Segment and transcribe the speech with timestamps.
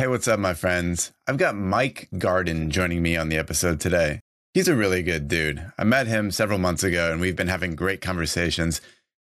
[0.00, 1.12] Hey, what's up, my friends?
[1.26, 4.20] I've got Mike Gardon joining me on the episode today.
[4.54, 5.70] He's a really good dude.
[5.76, 8.80] I met him several months ago and we've been having great conversations.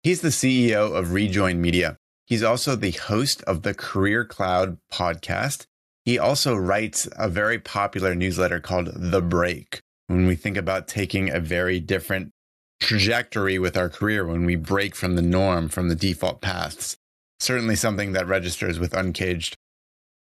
[0.02, 1.98] He's the CEO of Rejoin Media.
[2.26, 5.66] He's also the host of the Career Cloud podcast.
[6.06, 9.82] He also writes a very popular newsletter called The Break.
[10.08, 12.32] When we think about taking a very different
[12.80, 16.96] trajectory with our career, when we break from the norm, from the default paths,
[17.42, 19.58] certainly something that registers with Uncaged.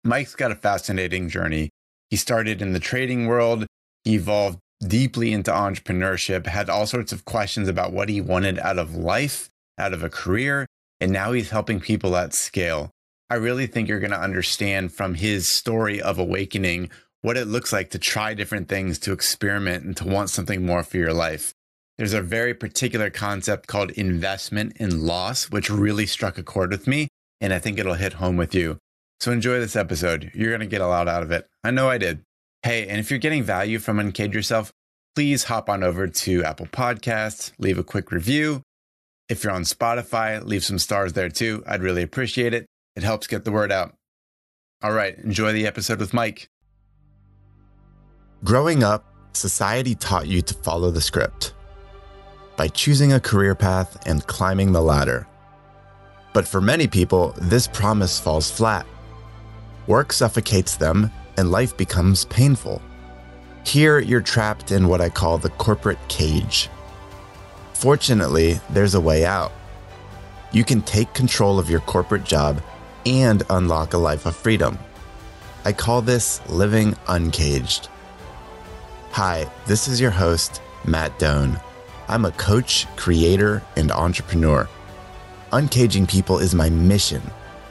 [0.05, 1.71] Mike's got a fascinating journey.
[2.11, 3.65] He started in the trading world,
[4.03, 8.77] he evolved deeply into entrepreneurship, had all sorts of questions about what he wanted out
[8.77, 9.49] of life,
[9.79, 10.67] out of a career,
[10.99, 12.91] and now he's helping people at scale.
[13.31, 16.91] I really think you're going to understand from his story of awakening
[17.23, 20.83] what it looks like to try different things, to experiment, and to want something more
[20.83, 21.51] for your life.
[21.97, 26.85] There's a very particular concept called investment in loss, which really struck a chord with
[26.85, 27.07] me,
[27.41, 28.77] and I think it'll hit home with you.
[29.19, 30.31] So enjoy this episode.
[30.33, 31.47] You're going to get a lot out of it.
[31.63, 32.21] I know I did.
[32.63, 34.71] Hey, and if you're getting value from Uncage Yourself,
[35.15, 38.61] please hop on over to Apple Podcasts, leave a quick review.
[39.29, 41.63] If you're on Spotify, leave some stars there too.
[41.65, 42.65] I'd really appreciate it.
[42.95, 43.93] It helps get the word out.
[44.83, 46.47] All right, enjoy the episode with Mike.
[48.43, 51.53] Growing up, society taught you to follow the script
[52.57, 55.27] by choosing a career path and climbing the ladder.
[56.33, 58.85] But for many people, this promise falls flat.
[59.87, 62.81] Work suffocates them, and life becomes painful.
[63.63, 66.69] Here, you're trapped in what I call the corporate cage.
[67.73, 69.51] Fortunately, there's a way out.
[70.51, 72.61] You can take control of your corporate job
[73.05, 74.79] and unlock a life of freedom.
[75.65, 77.89] I call this living uncaged.
[79.11, 81.59] Hi, this is your host, Matt Doan.
[82.07, 84.67] I'm a coach, creator, and entrepreneur.
[85.51, 87.21] Uncaging people is my mission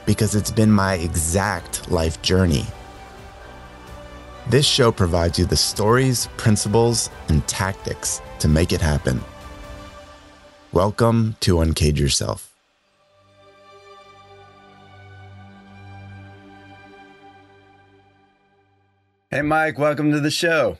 [0.05, 2.65] because it's been my exact life journey.
[4.47, 9.19] This show provides you the stories, principles, and tactics to make it happen.
[10.71, 12.51] Welcome to Uncage Yourself.
[19.31, 20.77] Hey, Mike, welcome to the show.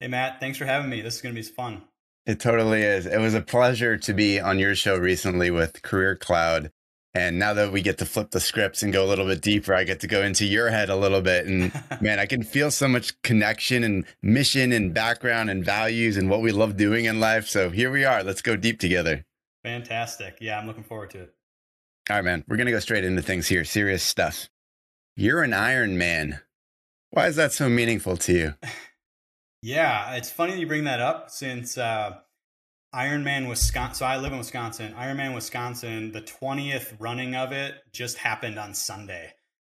[0.00, 1.00] Hey, Matt, thanks for having me.
[1.00, 1.82] This is going to be fun.
[2.26, 3.06] It totally is.
[3.06, 6.70] It was a pleasure to be on your show recently with Career Cloud.
[7.14, 9.74] And now that we get to flip the scripts and go a little bit deeper,
[9.74, 11.46] I get to go into your head a little bit.
[11.46, 16.28] And man, I can feel so much connection and mission and background and values and
[16.28, 17.48] what we love doing in life.
[17.48, 18.22] So here we are.
[18.22, 19.24] Let's go deep together.
[19.64, 20.38] Fantastic.
[20.40, 21.34] Yeah, I'm looking forward to it.
[22.10, 22.44] All right, man.
[22.46, 23.64] We're going to go straight into things here.
[23.64, 24.48] Serious stuff.
[25.16, 26.40] You're an Ironman.
[27.10, 28.54] Why is that so meaningful to you?
[29.60, 32.18] Yeah, it's funny that you bring that up since uh,
[32.94, 33.94] Ironman Wisconsin.
[33.94, 34.94] So I live in Wisconsin.
[34.94, 39.34] Ironman Wisconsin, the 20th running of it just happened on Sunday.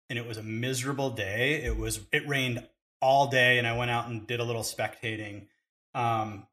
[0.09, 1.61] And it was a miserable day.
[1.63, 2.65] It was it rained
[3.01, 5.47] all day and I went out and did a little spectating.
[5.93, 6.47] Um,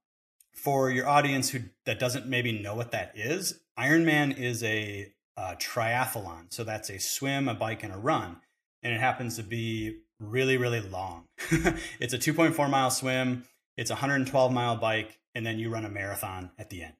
[0.52, 5.54] for your audience who that doesn't maybe know what that is, Ironman is a, a
[5.54, 6.52] triathlon.
[6.52, 8.38] So that's a swim, a bike, and a run.
[8.82, 11.26] And it happens to be really, really long.
[12.00, 13.44] it's a 2.4 mile swim,
[13.76, 16.94] it's a 112 mile bike, and then you run a marathon at the end.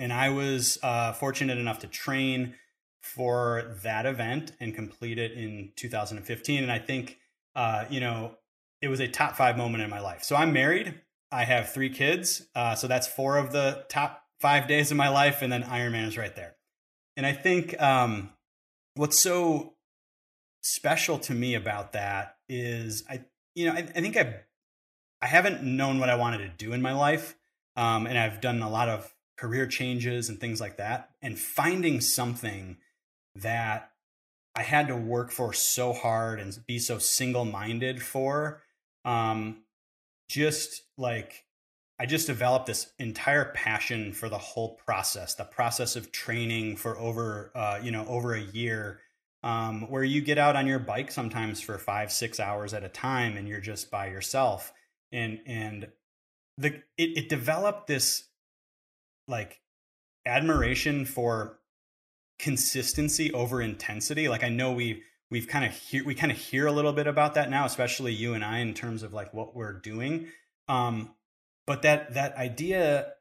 [0.00, 2.56] And I was uh, fortunate enough to train
[3.00, 6.64] for that event and complete it in 2015.
[6.64, 7.18] And I think,
[7.54, 8.34] uh, you know,
[8.82, 10.24] it was a top five moment in my life.
[10.24, 11.00] So I'm married.
[11.30, 12.42] I have three kids.
[12.56, 15.40] Uh, so that's four of the top five days of my life.
[15.40, 16.56] And then Ironman is right there.
[17.16, 18.30] And I think um,
[18.96, 19.74] what's so
[20.62, 23.24] special to me about that is I,
[23.54, 24.40] you know, I, I think I,
[25.22, 27.36] I haven't known what I wanted to do in my life,
[27.76, 32.00] um, and I've done a lot of career changes and things like that, and finding
[32.00, 32.76] something
[33.36, 33.90] that
[34.54, 38.62] I had to work for so hard and be so single minded for,
[39.04, 39.64] um,
[40.28, 41.44] just like
[41.98, 46.98] I just developed this entire passion for the whole process, the process of training for
[46.98, 49.00] over, uh, you know, over a year
[49.44, 52.88] um, where you get out on your bike sometimes for five, six hours at a
[52.88, 54.72] time, and you're just by yourself.
[55.12, 55.88] And and
[56.58, 58.24] the it, it developed this
[59.26, 59.60] like
[60.26, 61.58] admiration for
[62.38, 64.28] consistency over intensity.
[64.28, 67.06] Like I know we we've kind of hear we kind of hear a little bit
[67.06, 70.28] about that now, especially you and I in terms of like what we're doing.
[70.68, 71.14] Um,
[71.66, 73.12] but that that idea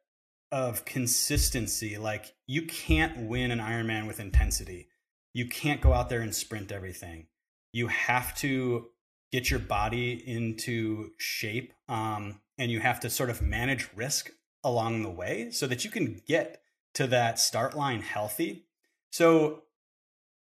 [0.52, 4.90] of consistency, like you can't win an Ironman with intensity
[5.34, 7.28] you can't go out there and sprint everything.
[7.72, 8.88] You have to
[9.32, 14.32] get your body into shape um, and you have to sort of manage risk
[14.64, 16.62] along the way so that you can get
[16.94, 18.66] to that start line healthy.
[19.12, 19.64] So,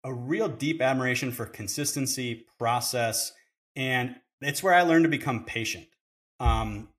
[0.04, 3.34] a real deep admiration for consistency, process,
[3.76, 5.88] and it's where I learned to become patient.
[6.40, 6.90] Um,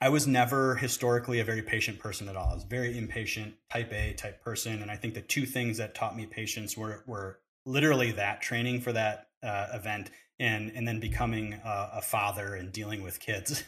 [0.00, 2.50] I was never historically a very patient person at all.
[2.50, 5.94] I was very impatient, type A type person, and I think the two things that
[5.94, 11.00] taught me patience were were literally that training for that uh, event and and then
[11.00, 13.64] becoming a, a father and dealing with kids.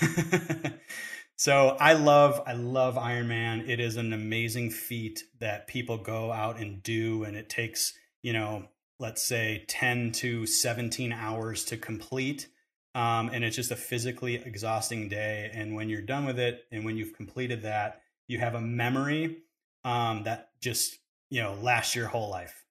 [1.36, 3.68] so I love I love Ironman.
[3.68, 8.32] It is an amazing feat that people go out and do, and it takes you
[8.32, 8.68] know
[8.98, 12.48] let's say 10 to 17 hours to complete
[12.94, 15.50] um, and it's just a physically exhausting day.
[15.52, 19.38] And when you're done with it, and when you've completed that, you have a memory
[19.84, 20.98] um, that just
[21.30, 22.64] you know lasts your whole life.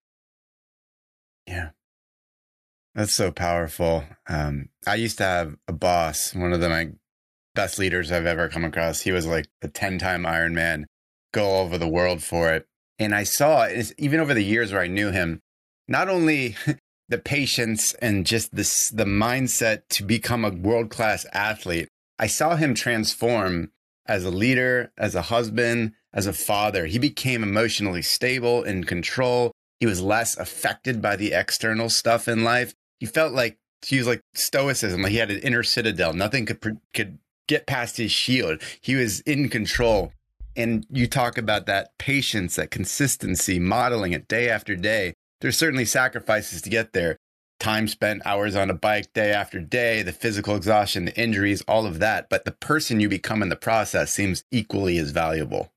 [1.47, 1.69] Yeah,
[2.95, 4.03] that's so powerful.
[4.27, 6.89] Um, I used to have a boss, one of the my
[7.55, 9.01] best leaders I've ever come across.
[9.01, 10.85] He was like a ten-time Ironman,
[11.33, 12.65] go all over the world for it.
[12.97, 15.41] And I saw, even over the years where I knew him,
[15.87, 16.55] not only
[17.09, 21.89] the patience and just this the mindset to become a world class athlete.
[22.19, 23.71] I saw him transform
[24.05, 26.85] as a leader, as a husband, as a father.
[26.85, 29.51] He became emotionally stable in control.
[29.79, 32.73] He was less affected by the external stuff in life.
[32.99, 36.13] He felt like he was like stoicism, like he had an inner citadel.
[36.13, 38.61] Nothing could could get past his shield.
[38.81, 40.11] He was in control.
[40.55, 45.85] And you talk about that patience, that consistency, modeling it day after day there's certainly
[45.85, 47.17] sacrifices to get there.
[47.59, 51.85] Time spent, hours on a bike, day after day, the physical exhaustion, the injuries, all
[51.85, 52.29] of that.
[52.29, 55.71] But the person you become in the process seems equally as valuable.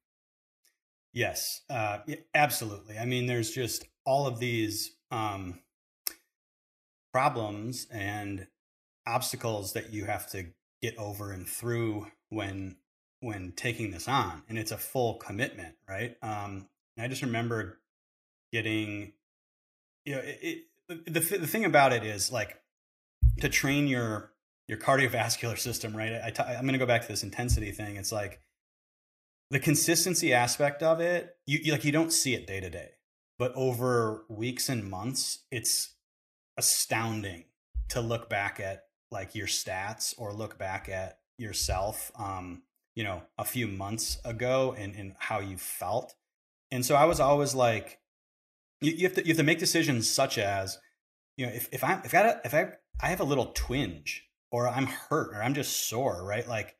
[1.12, 1.98] Yes, uh,
[2.34, 2.98] absolutely.
[2.98, 5.58] I mean, there's just all of these um,
[7.12, 8.46] problems and
[9.06, 10.46] obstacles that you have to
[10.80, 12.76] get over and through when
[13.20, 16.16] when taking this on, and it's a full commitment, right?
[16.22, 16.68] Um,
[16.98, 17.78] I just remember
[18.52, 19.12] getting
[20.04, 22.60] you know, it, it, the the thing about it is like
[23.40, 24.32] to train your
[24.68, 26.12] your cardiovascular system, right?
[26.38, 27.96] I'm going to go back to this intensity thing.
[27.96, 28.40] It's like
[29.50, 31.36] the consistency aspect of it.
[31.46, 32.90] You, you like you don't see it day to day,
[33.38, 35.94] but over weeks and months, it's
[36.56, 37.44] astounding
[37.88, 42.62] to look back at like your stats or look back at yourself um
[42.94, 46.14] you know a few months ago and and how you felt
[46.70, 48.02] and so i was always like
[48.82, 50.78] you, you have to you have to make decisions such as
[51.36, 54.68] you know if if I if I if I I have a little twinge or
[54.68, 56.46] I'm hurt or I'm just sore, right?
[56.46, 56.76] Like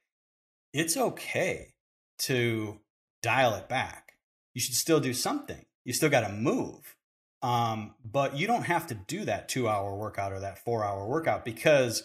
[0.74, 1.74] it's okay
[2.20, 2.80] to
[3.22, 4.12] dial it back.
[4.52, 5.64] You should still do something.
[5.84, 6.96] You still got to move.
[7.42, 11.06] Um, but you don't have to do that two hour workout or that four hour
[11.06, 12.04] workout because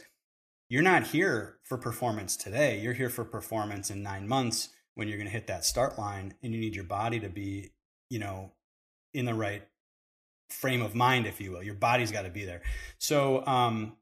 [0.69, 2.79] you're not here for performance today.
[2.81, 6.33] You're here for performance in nine months when you're going to hit that start line
[6.41, 7.71] and you need your body to be,
[8.09, 8.51] you know,
[9.13, 9.63] in the right
[10.49, 11.63] frame of mind, if you will.
[11.63, 12.61] Your body's got to be there.
[12.97, 13.95] So, um,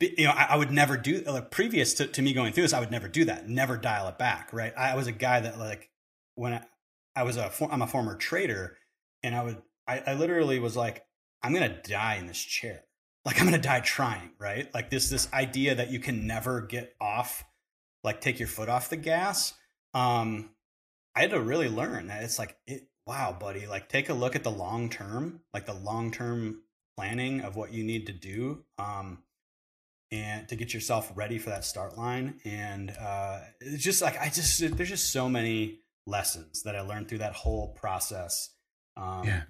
[0.00, 2.72] you know, I, I would never do like previous to, to me going through this.
[2.72, 3.48] I would never do that.
[3.48, 4.52] Never dial it back.
[4.52, 4.72] Right.
[4.76, 5.90] I was a guy that like
[6.36, 6.62] when I,
[7.14, 8.76] I was a I'm a former trader,
[9.22, 11.04] and I would I, I literally was like
[11.42, 12.84] I'm gonna die in this chair.
[13.24, 14.30] Like I'm gonna die trying.
[14.38, 14.72] Right.
[14.74, 17.44] Like this this idea that you can never get off,
[18.02, 19.54] like take your foot off the gas.
[19.92, 20.50] Um,
[21.14, 24.34] I had to really learn that it's like it wow, buddy, like take a look
[24.34, 26.62] at the long term, like the long term
[26.96, 28.64] planning of what you need to do.
[28.78, 29.18] Um,
[30.14, 32.38] and to get yourself ready for that start line.
[32.44, 37.08] And uh, it's just like, I just, there's just so many lessons that I learned
[37.08, 38.50] through that whole process.
[38.96, 39.42] Um, yeah.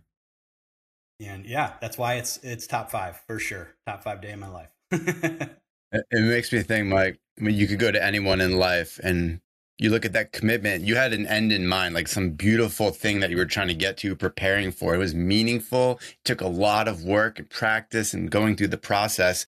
[1.21, 3.75] And yeah, that's why it's, it's top five for sure.
[3.87, 4.71] Top five day in my life.
[4.91, 9.41] it makes me think, Mike, I mean, you could go to anyone in life and
[9.79, 13.21] you look at that commitment, you had an end in mind, like some beautiful thing
[13.21, 14.95] that you were trying to get to, preparing for.
[14.95, 18.79] It was meaningful, it took a lot of work and practice and going through the
[18.79, 19.47] process.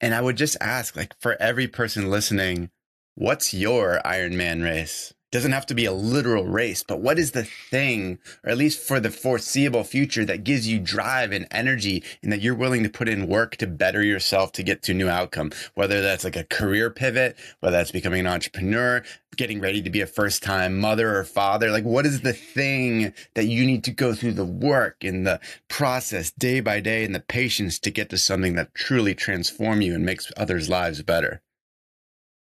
[0.00, 2.70] And I would just ask, like, for every person listening,
[3.14, 5.14] what's your Ironman race?
[5.32, 8.78] Doesn't have to be a literal race, but what is the thing, or at least
[8.78, 12.90] for the foreseeable future, that gives you drive and energy and that you're willing to
[12.90, 15.50] put in work to better yourself to get to a new outcome?
[15.74, 19.02] Whether that's like a career pivot, whether that's becoming an entrepreneur,
[19.36, 21.70] getting ready to be a first time mother or father.
[21.70, 25.40] Like, what is the thing that you need to go through the work and the
[25.68, 29.94] process day by day and the patience to get to something that truly transforms you
[29.94, 31.40] and makes others' lives better?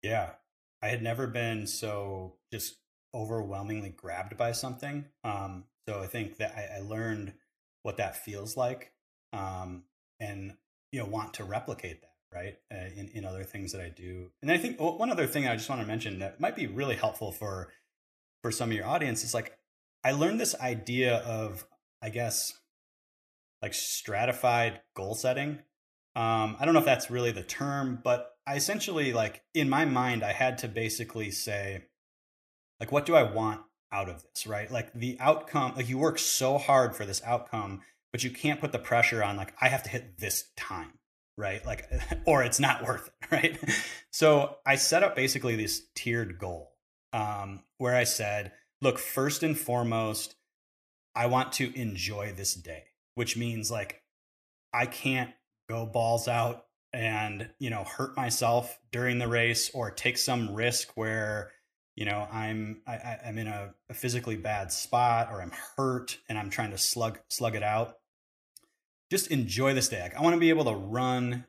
[0.02, 0.30] Yeah.
[0.82, 2.76] I had never been so just
[3.14, 5.06] overwhelmingly grabbed by something.
[5.24, 7.32] Um, so I think that I, I, learned
[7.82, 8.92] what that feels like,
[9.32, 9.84] um,
[10.20, 10.54] and
[10.92, 14.30] you know want to replicate that right uh, in in other things that I do.
[14.42, 16.96] And I think one other thing I just want to mention that might be really
[16.96, 17.72] helpful for
[18.42, 19.56] for some of your audience is like
[20.04, 21.66] I learned this idea of
[22.02, 22.52] I guess
[23.62, 25.60] like stratified goal setting
[26.14, 29.84] Um, I don't know if that's really the term, but I essentially like in my
[29.84, 31.84] mind, I had to basically say,
[32.80, 33.60] like, what do I want
[33.92, 34.70] out of this, right?
[34.70, 38.72] Like the outcome, like you work so hard for this outcome, but you can't put
[38.72, 40.92] the pressure on like I have to hit this time,
[41.36, 41.64] right?
[41.64, 41.90] Like,
[42.26, 43.74] or it's not worth it, right?
[44.10, 46.72] so I set up basically this tiered goal
[47.12, 50.36] um, where I said, look, first and foremost,
[51.14, 54.02] I want to enjoy this day, which means like
[54.72, 55.32] I can't
[55.68, 60.90] go balls out and you know hurt myself during the race or take some risk
[60.94, 61.50] where
[61.96, 66.38] you know i'm I, i'm in a, a, physically bad spot or i'm hurt and
[66.38, 67.96] i'm trying to slug slug it out.
[69.10, 70.02] Just enjoy this day.
[70.02, 71.44] Like, i want to be able to run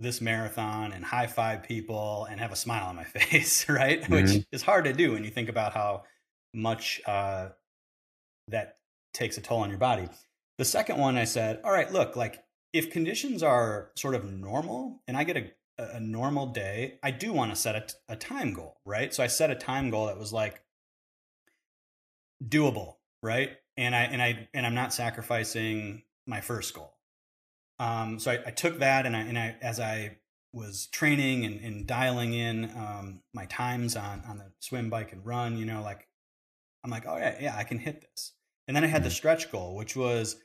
[0.00, 4.02] this marathon and high five people and have a smile on my face right?
[4.02, 4.12] Mm-hmm.
[4.12, 6.04] which is hard to do when you think about how
[6.54, 7.48] much uh,
[8.48, 8.78] that
[9.12, 10.08] takes a toll on your body.
[10.56, 15.02] The second one i said all right look like if conditions are sort of normal
[15.06, 18.52] and I get a, a normal day, I do want to set a, a time
[18.52, 19.12] goal, right?
[19.14, 20.62] So I set a time goal that was like
[22.46, 23.52] doable, right?
[23.76, 26.94] And I and I and I'm not sacrificing my first goal.
[27.78, 30.18] Um, so I, I took that and I and I as I
[30.52, 35.24] was training and, and dialing in um, my times on on the swim, bike, and
[35.24, 36.08] run, you know, like
[36.84, 38.32] I'm like, oh yeah, yeah, I can hit this.
[38.66, 39.14] And then I had the mm-hmm.
[39.14, 40.36] stretch goal, which was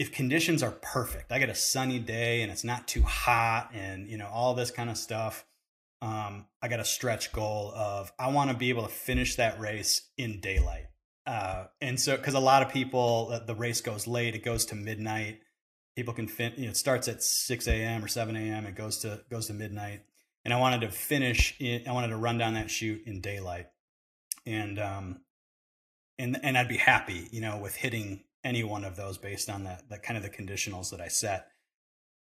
[0.00, 4.08] if conditions are perfect, I get a sunny day and it's not too hot and
[4.08, 5.44] you know all this kind of stuff.
[6.00, 9.60] Um, I got a stretch goal of I want to be able to finish that
[9.60, 10.86] race in daylight.
[11.26, 14.74] Uh, and so, because a lot of people, the race goes late, it goes to
[14.74, 15.40] midnight.
[15.94, 18.02] People can fin- you know, it starts at 6 a.m.
[18.02, 18.64] or 7 a.m.
[18.64, 20.00] It goes to goes to midnight.
[20.46, 21.54] And I wanted to finish.
[21.60, 23.66] In, I wanted to run down that chute in daylight,
[24.46, 25.20] and um,
[26.18, 29.64] and and I'd be happy, you know, with hitting any one of those based on
[29.64, 31.48] that, that kind of the conditionals that I set.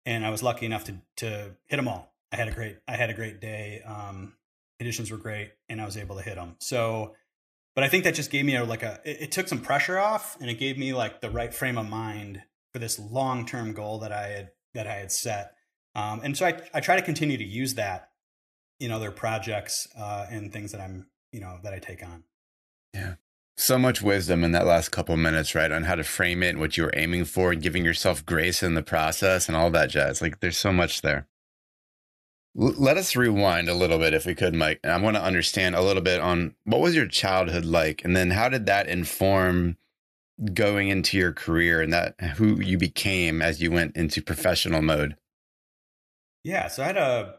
[0.05, 2.13] And I was lucky enough to to hit them all.
[2.31, 3.81] I had a great I had a great day.
[3.85, 4.33] Um,
[4.79, 6.55] conditions were great, and I was able to hit them.
[6.59, 7.15] So,
[7.75, 9.99] but I think that just gave me a like a it, it took some pressure
[9.99, 13.73] off, and it gave me like the right frame of mind for this long term
[13.73, 15.55] goal that I had that I had set.
[15.95, 18.09] Um, and so I I try to continue to use that
[18.79, 22.23] in other projects uh, and things that I'm you know that I take on.
[22.93, 23.15] Yeah
[23.59, 25.71] so much wisdom in that last couple minutes, right?
[25.71, 28.63] On how to frame it, and what you were aiming for, and giving yourself grace
[28.63, 30.21] in the process and all that jazz.
[30.21, 31.27] Like there's so much there.
[32.55, 34.79] Let us rewind a little bit if we could, Mike.
[34.83, 38.03] And I want to understand a little bit on what was your childhood like?
[38.03, 39.77] And then how did that inform
[40.53, 45.15] going into your career and that who you became as you went into professional mode?
[46.43, 47.35] Yeah, so I had a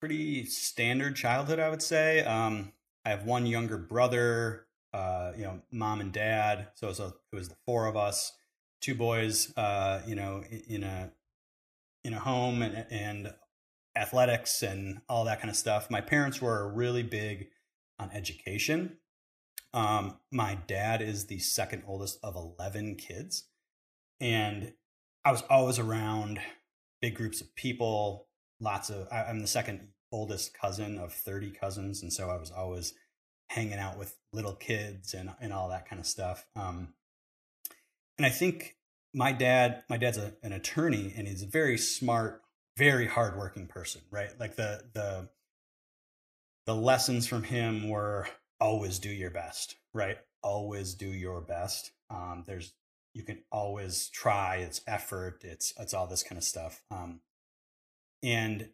[0.00, 2.24] pretty standard childhood, I would say.
[2.24, 2.72] Um,
[3.04, 6.68] I have one younger brother uh, you know, mom and dad.
[6.74, 8.32] So it was, a, it was the four of us,
[8.80, 11.12] two boys, uh, you know, in a
[12.04, 13.32] in a home and, and
[13.96, 15.90] athletics and all that kind of stuff.
[15.90, 17.48] My parents were really big
[17.98, 18.98] on education.
[19.74, 23.44] Um, my dad is the second oldest of 11 kids.
[24.20, 24.72] And
[25.24, 26.40] I was always around
[27.00, 28.28] big groups of people,
[28.60, 32.02] lots of, I, I'm the second oldest cousin of 30 cousins.
[32.02, 32.94] And so I was always
[33.52, 36.46] hanging out with little kids and and all that kind of stuff.
[36.56, 36.94] Um,
[38.18, 38.76] and I think
[39.14, 42.42] my dad, my dad's a, an attorney, and he's a very smart,
[42.78, 44.30] very hardworking person, right?
[44.38, 45.28] Like the the
[46.66, 48.26] the lessons from him were
[48.60, 50.18] always do your best, right?
[50.42, 51.92] Always do your best.
[52.10, 52.72] Um, there's
[53.14, 54.56] you can always try.
[54.56, 55.42] It's effort.
[55.44, 56.82] It's it's all this kind of stuff.
[56.90, 57.20] Um,
[58.22, 58.70] and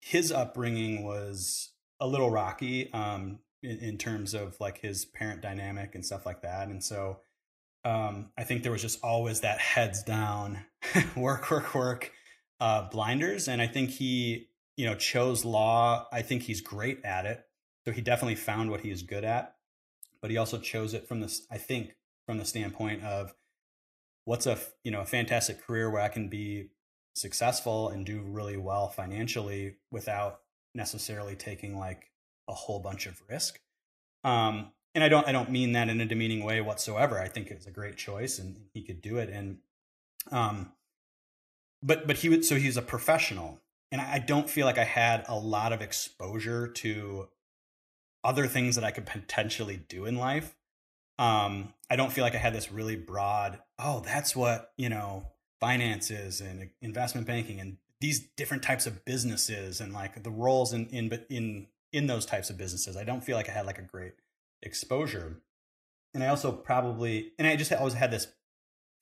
[0.00, 1.70] his upbringing was
[2.00, 2.92] a little rocky.
[2.92, 6.68] Um, in, in terms of like his parent dynamic and stuff like that.
[6.68, 7.20] And so
[7.84, 10.64] um, I think there was just always that heads down,
[11.16, 12.12] work, work, work,
[12.60, 13.48] uh, blinders.
[13.48, 16.06] And I think he, you know, chose law.
[16.12, 17.44] I think he's great at it.
[17.84, 19.54] So he definitely found what he is good at.
[20.20, 21.94] But he also chose it from this, I think,
[22.26, 23.32] from the standpoint of
[24.28, 26.68] what's a you know a fantastic career where I can be
[27.14, 30.40] successful and do really well financially without
[30.74, 32.10] necessarily taking like
[32.48, 33.60] a whole bunch of risk.
[34.24, 37.20] Um, and I don't I don't mean that in a demeaning way whatsoever.
[37.20, 39.28] I think it's a great choice and he could do it.
[39.28, 39.58] And
[40.30, 40.72] um,
[41.82, 43.60] but but he would so he's a professional,
[43.92, 47.28] and I don't feel like I had a lot of exposure to
[48.24, 50.56] other things that I could potentially do in life.
[51.18, 53.60] Um, I don't feel like I had this really broad.
[53.78, 55.26] Oh, that's what you know
[55.60, 60.86] finances and investment banking and these different types of businesses and like the roles in
[60.86, 62.96] in but in in those types of businesses.
[62.96, 64.14] I don't feel like I had like a great
[64.62, 65.40] exposure.
[66.14, 68.28] And I also probably, and I just always had this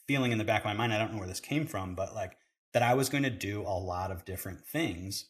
[0.07, 0.93] feeling in the back of my mind.
[0.93, 2.37] I don't know where this came from, but like
[2.73, 5.27] that I was going to do a lot of different things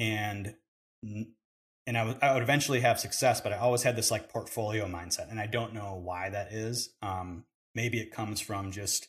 [0.00, 0.54] and
[1.02, 4.86] and I would I would eventually have success, but I always had this like portfolio
[4.86, 6.90] mindset, and I don't know why that is.
[7.02, 9.08] Um, maybe it comes from just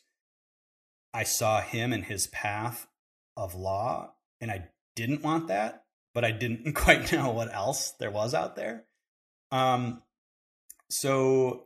[1.14, 2.86] I saw him and his path
[3.36, 5.81] of law, and I didn't want that,
[6.14, 8.84] but I didn't quite know what else there was out there.
[9.50, 10.02] Um,
[10.88, 11.64] so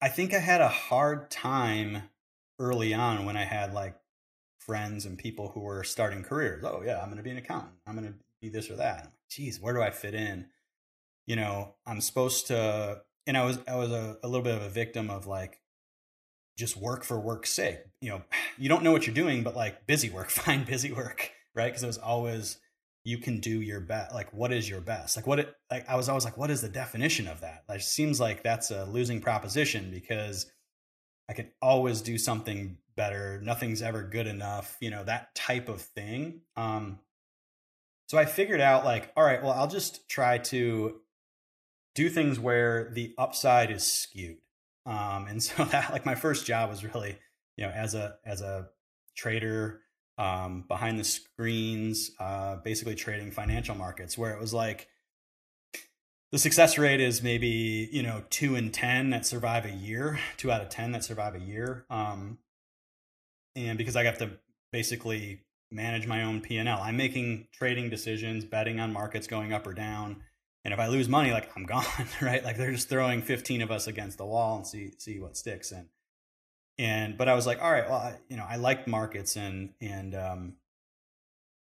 [0.00, 2.02] I think I had a hard time
[2.58, 3.96] early on when I had like
[4.58, 6.62] friends and people who were starting careers.
[6.64, 7.72] Oh yeah, I'm going to be an accountant.
[7.86, 9.12] I'm going to be this or that.
[9.30, 10.46] Geez, where do I fit in?
[11.26, 14.62] You know, I'm supposed to, and I was I was a, a little bit of
[14.62, 15.60] a victim of like
[16.56, 17.78] just work for work's sake.
[18.00, 18.22] You know,
[18.58, 21.66] you don't know what you're doing, but like busy work, find busy work, right?
[21.66, 22.58] Because it was always
[23.08, 24.12] you can do your best.
[24.12, 25.16] Like, what is your best?
[25.16, 27.64] Like, what it, like, I was always like, what is the definition of that?
[27.66, 30.52] Like, it seems like that's a losing proposition because
[31.26, 33.40] I can always do something better.
[33.42, 36.42] Nothing's ever good enough, you know, that type of thing.
[36.54, 36.98] Um,
[38.08, 41.00] so I figured out, like, all right, well, I'll just try to
[41.94, 44.36] do things where the upside is skewed.
[44.84, 47.18] Um, and so that, like, my first job was really,
[47.56, 48.68] you know, as a, as a
[49.16, 49.80] trader,
[50.18, 54.88] um, behind the screens, uh, basically trading financial markets, where it was like
[56.32, 60.50] the success rate is maybe you know two in ten that survive a year, two
[60.50, 62.38] out of ten that survive a year, um,
[63.54, 64.32] and because I have to
[64.72, 69.52] basically manage my own P and L, I'm making trading decisions, betting on markets going
[69.52, 70.22] up or down.
[70.64, 71.84] And if I lose money, like I'm gone,
[72.20, 72.44] right?
[72.44, 75.72] Like they're just throwing 15 of us against the wall and see see what sticks.
[75.72, 75.88] And
[76.78, 79.70] and but I was like, all right, well, I, you know, I liked markets and
[79.80, 80.54] and um,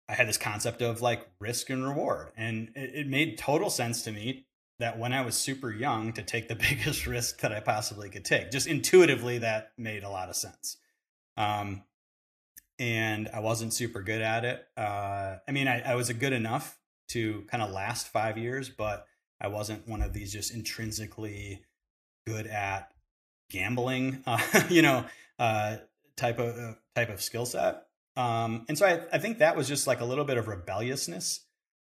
[0.07, 4.01] I had this concept of like risk and reward, and it, it, made total sense
[4.03, 4.45] to me
[4.79, 8.25] that when I was super young to take the biggest risk that I possibly could
[8.25, 8.51] take.
[8.51, 10.77] Just intuitively, that made a lot of sense.
[11.37, 11.83] Um,
[12.79, 14.65] and I wasn't super good at it.
[14.75, 16.77] Uh, I mean, I, I was good enough
[17.09, 19.05] to kind of last five years, but
[19.39, 21.63] I wasn't one of these just intrinsically
[22.25, 22.92] good at
[23.53, 24.39] gambling, uh,
[24.69, 25.05] you know,
[25.39, 25.77] uh,
[26.17, 27.85] type of uh, type of skill set.
[28.17, 31.45] Um, and so I, I think that was just like a little bit of rebelliousness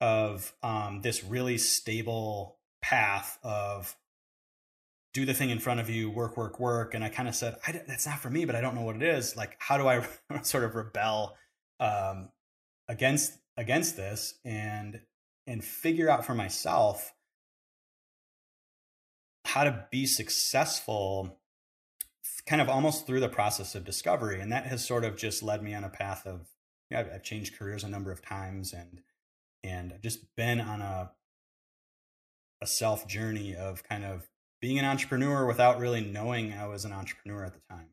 [0.02, 3.96] of um, this really stable path of
[5.14, 6.94] do the thing in front of you, work, work, work.
[6.94, 7.56] And I kind of said,
[7.88, 9.36] that's not for me, but I don't know what it is.
[9.36, 10.06] Like, how do I
[10.42, 11.38] sort of rebel
[11.80, 12.30] um,
[12.88, 15.00] against against this and
[15.46, 17.14] and figure out for myself
[19.46, 21.40] how to be successful
[22.46, 24.40] kind of almost through the process of discovery.
[24.40, 26.48] And that has sort of just led me on a path of,
[26.90, 29.02] you know, I've, I've changed careers a number of times and,
[29.64, 31.12] and I've just been on a,
[32.62, 34.30] a self journey of kind of
[34.62, 37.88] being an entrepreneur without really knowing I was an entrepreneur at the time.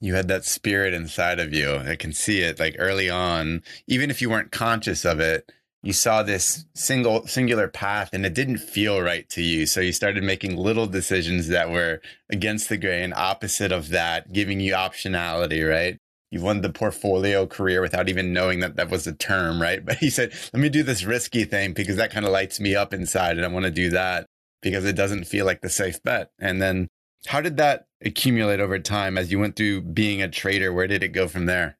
[0.00, 1.76] You had that spirit inside of you.
[1.76, 5.50] I can see it like early on, even if you weren't conscious of it,
[5.82, 9.66] you saw this single singular path and it didn't feel right to you.
[9.66, 14.60] So you started making little decisions that were against the grain opposite of that giving
[14.60, 15.98] you optionality right?
[16.32, 19.84] You won the portfolio career without even knowing that that was a term right?
[19.84, 22.74] But he said let me do this risky thing because that kind of lights me
[22.74, 24.26] up inside and i want to do that
[24.62, 26.30] because it doesn't feel like the safe bet.
[26.40, 26.88] And then
[27.26, 30.72] how did that accumulate over time as you went through being a trader?
[30.72, 31.78] Where did it go from there?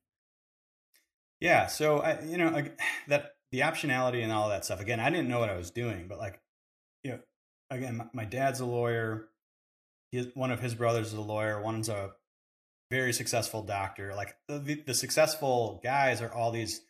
[1.41, 2.65] Yeah so I, you know
[3.09, 4.81] that the optionality and all that stuff.
[4.81, 6.41] Again, I didn't know what I was doing, but like,
[7.03, 7.19] you know,
[7.71, 9.29] again, my, my dad's a lawyer.
[10.13, 11.61] His, one of his brothers is a lawyer.
[11.61, 12.13] One's a
[12.91, 14.15] very successful doctor.
[14.15, 16.83] Like the, the successful guys are all these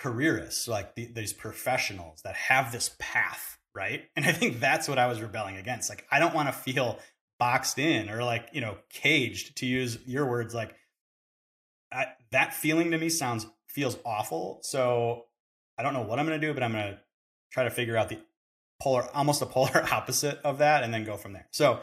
[0.00, 4.04] careerists, like the, these professionals that have this path, right?
[4.16, 5.90] And I think that's what I was rebelling against.
[5.90, 6.98] Like, I don't want to feel
[7.38, 10.54] boxed in or like, you know, caged to use your words.
[10.54, 10.74] Like,
[11.92, 14.60] I, that feeling to me sounds feels awful.
[14.62, 15.26] So
[15.80, 16.98] I don't know what I'm going to do, but I'm going to
[17.50, 18.18] try to figure out the
[18.82, 21.48] polar, almost the polar opposite of that, and then go from there.
[21.52, 21.80] So,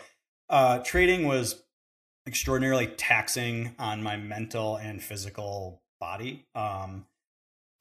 [0.49, 1.63] uh, trading was
[2.27, 6.45] extraordinarily taxing on my mental and physical body.
[6.53, 7.07] Um,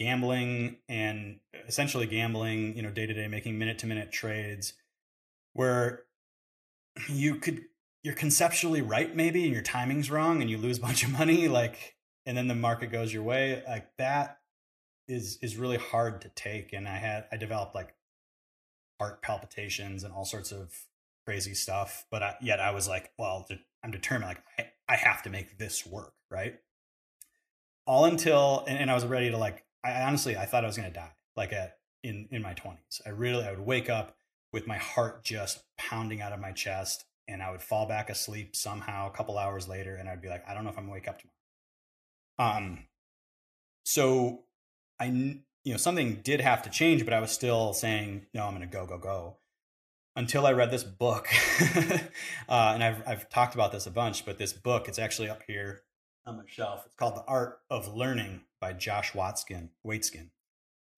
[0.01, 4.73] gambling and essentially gambling, you know, day to day, making minute to minute trades
[5.53, 6.05] where
[7.11, 7.61] you could,
[8.03, 11.47] you're conceptually right, maybe, and your timing's wrong and you lose a bunch of money,
[11.47, 13.63] like, and then the market goes your way.
[13.69, 14.39] Like that
[15.09, 17.95] is is really hard to take and i had i developed like
[18.99, 20.73] heart palpitations and all sorts of
[21.25, 23.47] crazy stuff but I, yet i was like well
[23.83, 26.57] i'm determined like I, I have to make this work right?
[27.87, 30.77] All until and, and i was ready to like i honestly i thought i was
[30.77, 34.17] going to die like at in in my 20s i really i would wake up
[34.53, 38.57] with my heart just pounding out of my chest and i would fall back asleep
[38.57, 40.93] somehow a couple hours later and i'd be like i don't know if i'm to
[40.93, 42.57] wake up tomorrow.
[42.57, 42.87] Um,
[43.85, 44.46] so
[44.99, 48.55] I, you know, something did have to change, but I was still saying, no, I'm
[48.55, 49.37] going to go, go, go
[50.17, 51.29] until I read this book.
[52.49, 55.43] uh, and I've, I've talked about this a bunch, but this book, it's actually up
[55.47, 55.83] here
[56.27, 56.85] on my shelf.
[56.87, 60.31] It's called The Art of Learning by Josh Watskin, Waitzkin.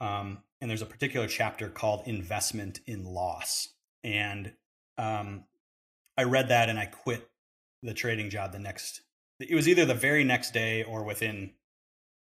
[0.01, 3.75] Um, and there's a particular chapter called Investment in Loss.
[4.05, 4.53] And
[4.97, 5.45] um,
[6.17, 7.29] I read that and I quit
[7.83, 9.03] the trading job the next,
[9.41, 11.51] it was either the very next day or within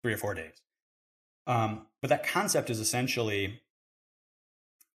[0.02, 0.60] three or four days.
[1.46, 3.60] Um, but that concept is essentially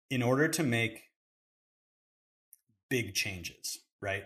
[0.09, 1.03] in order to make
[2.89, 4.23] big changes, right?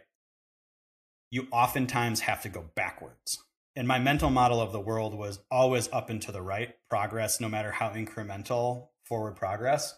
[1.32, 3.43] You oftentimes have to go backwards.
[3.75, 7.39] And my mental model of the world was always up and to the right, progress,
[7.39, 9.95] no matter how incremental, forward progress.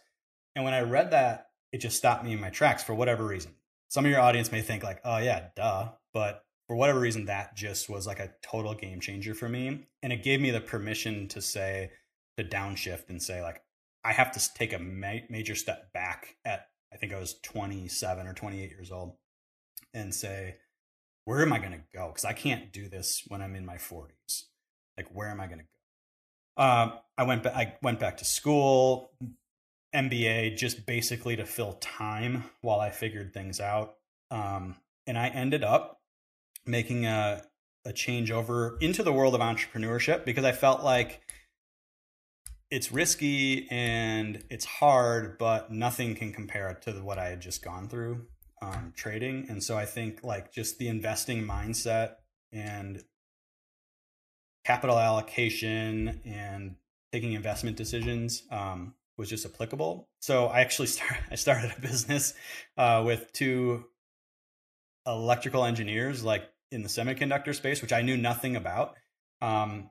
[0.56, 3.56] And when I read that, it just stopped me in my tracks for whatever reason.
[3.88, 5.90] Some of your audience may think, like, oh, yeah, duh.
[6.14, 9.88] But for whatever reason, that just was like a total game changer for me.
[10.04, 11.92] And it gave me the permission to say,
[12.44, 13.62] downshift and say, like,
[14.04, 18.28] I have to take a ma- major step back at I think I was 27
[18.28, 19.16] or 28 years old,
[19.94, 20.56] and say,
[21.26, 22.08] where am I going to go?
[22.08, 24.44] Because I can't do this when I'm in my 40s.
[24.98, 26.64] Like, where am I going to go?
[26.64, 27.48] Um, I went.
[27.48, 29.12] I went back to school,
[29.96, 33.96] MBA, just basically to fill time while I figured things out.
[34.30, 34.76] Um,
[35.08, 36.02] and I ended up
[36.66, 37.44] making a
[37.86, 41.22] a change over into the world of entrepreneurship because I felt like
[42.72, 47.90] it's risky and it's hard, but nothing can compare to what I had just gone
[47.90, 48.26] through
[48.62, 49.46] um, trading.
[49.50, 52.14] And so I think like just the investing mindset
[52.54, 53.04] and
[54.64, 56.76] capital allocation and
[57.12, 60.08] taking investment decisions um, was just applicable.
[60.22, 62.34] So I actually start, I started a business
[62.78, 63.84] uh, with two
[65.06, 68.96] electrical engineers, like in the semiconductor space, which I knew nothing about.
[69.42, 69.90] Um,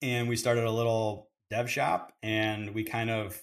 [0.00, 3.40] and we started a little dev shop and we kind of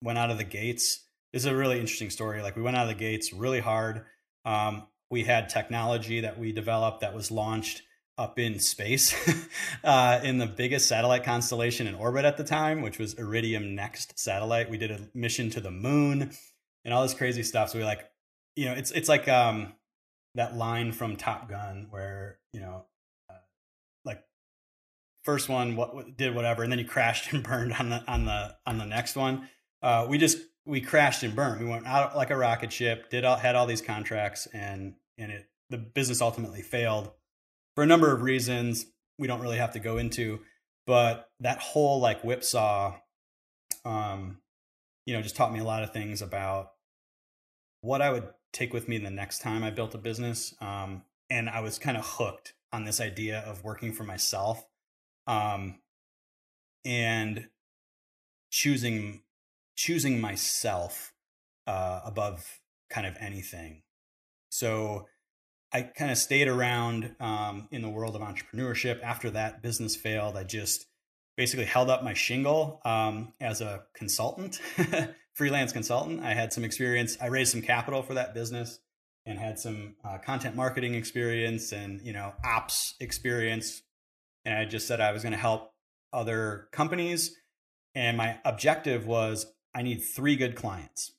[0.00, 1.04] went out of the gates.
[1.32, 2.40] This is a really interesting story.
[2.40, 4.04] Like we went out of the gates really hard.
[4.44, 7.82] Um, we had technology that we developed that was launched
[8.16, 9.12] up in space
[9.84, 14.16] uh, in the biggest satellite constellation in orbit at the time, which was Iridium Next
[14.18, 14.70] satellite.
[14.70, 16.30] We did a mission to the moon
[16.84, 17.70] and all this crazy stuff.
[17.70, 18.08] So we like,
[18.54, 19.72] you know, it's it's like um,
[20.36, 22.84] that line from Top Gun where you know
[25.28, 28.56] first one what did whatever, and then you crashed and burned on the on the
[28.66, 29.46] on the next one.
[29.82, 31.60] Uh, we just we crashed and burned.
[31.60, 35.30] We went out like a rocket ship, did all, had all these contracts, and and
[35.30, 37.10] it the business ultimately failed
[37.74, 38.86] for a number of reasons
[39.18, 40.40] we don't really have to go into.
[40.86, 42.96] But that whole like whipsaw,
[43.84, 44.38] um,
[45.04, 46.70] you know, just taught me a lot of things about
[47.82, 50.54] what I would take with me the next time I built a business.
[50.62, 54.64] Um, and I was kind of hooked on this idea of working for myself
[55.28, 55.76] um,
[56.84, 57.46] and
[58.50, 59.22] choosing
[59.76, 61.12] choosing myself
[61.68, 62.60] uh, above
[62.90, 63.82] kind of anything.
[64.50, 65.06] So
[65.72, 69.00] I kind of stayed around um, in the world of entrepreneurship.
[69.04, 70.86] After that business failed, I just
[71.36, 74.60] basically held up my shingle um, as a consultant,
[75.34, 76.24] freelance consultant.
[76.24, 77.16] I had some experience.
[77.20, 78.80] I raised some capital for that business
[79.26, 83.82] and had some uh, content marketing experience and you know ops experience
[84.44, 85.72] and I just said I was going to help
[86.12, 87.36] other companies.
[87.94, 91.12] And my objective was I need three good clients.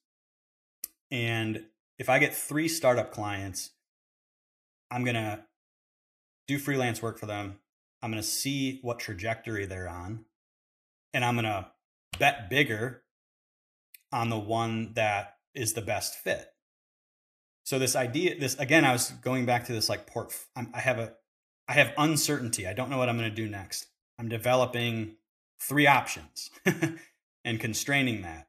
[1.11, 1.65] And
[1.97, 3.71] if I get three startup clients,
[4.91, 5.43] I'm going to
[6.47, 7.59] do freelance work for them.
[8.01, 10.25] I'm going to see what trajectory they're on.
[11.13, 11.67] And I'm going to
[12.17, 13.03] bet bigger
[14.11, 16.47] on the one that is the best fit.
[17.63, 20.33] So this idea, this again, I was going back to this like port.
[20.55, 21.13] I have a
[21.69, 22.65] I have uncertainty.
[22.65, 23.85] I don't know what I'm going to do next.
[24.17, 25.17] I'm developing
[25.61, 26.49] three options
[27.45, 28.47] and constraining that.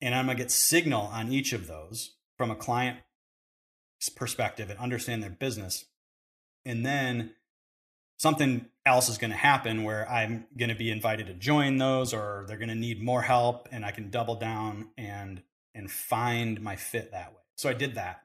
[0.00, 2.98] And I'm going to get signal on each of those from a client
[4.14, 5.86] perspective and understand their business.
[6.64, 7.32] And then
[8.18, 12.14] something else is going to happen where I'm going to be invited to join those
[12.14, 15.42] or they're going to need more help and I can double down and
[15.74, 17.40] and find my fit that way.
[17.56, 18.22] So I did that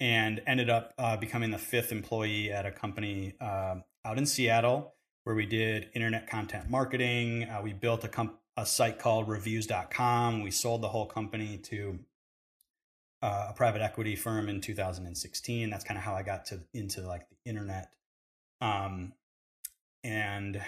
[0.00, 4.94] and ended up uh, becoming the fifth employee at a company uh, out in Seattle
[5.24, 7.44] where we did internet content marketing.
[7.44, 10.42] Uh, we built a, comp- a site called reviews.com.
[10.42, 11.98] We sold the whole company to
[13.20, 15.70] uh, a private equity firm in 2016.
[15.70, 17.90] That's kind of how I got to into like the internet.
[18.60, 19.12] Um,
[20.04, 20.62] and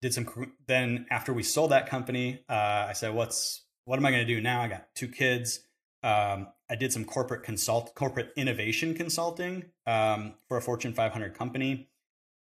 [0.00, 4.10] did some then after we sold that company, uh, I said, "What's what am I
[4.10, 4.62] going to do now?
[4.62, 5.60] I got two kids."
[6.02, 11.88] Um, I did some corporate consult, corporate innovation consulting um, for a Fortune 500 company.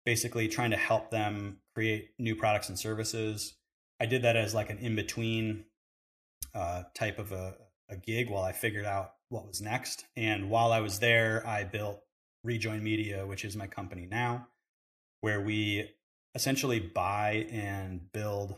[0.06, 3.56] basically trying to help them create new products and services.
[4.02, 5.66] I did that as like an in between
[6.54, 7.56] uh, type of a,
[7.90, 10.06] a gig while I figured out what was next.
[10.16, 12.02] And while I was there, I built
[12.44, 14.48] Rejoin Media, which is my company now,
[15.22, 15.90] where we
[16.36, 18.56] essentially buy and build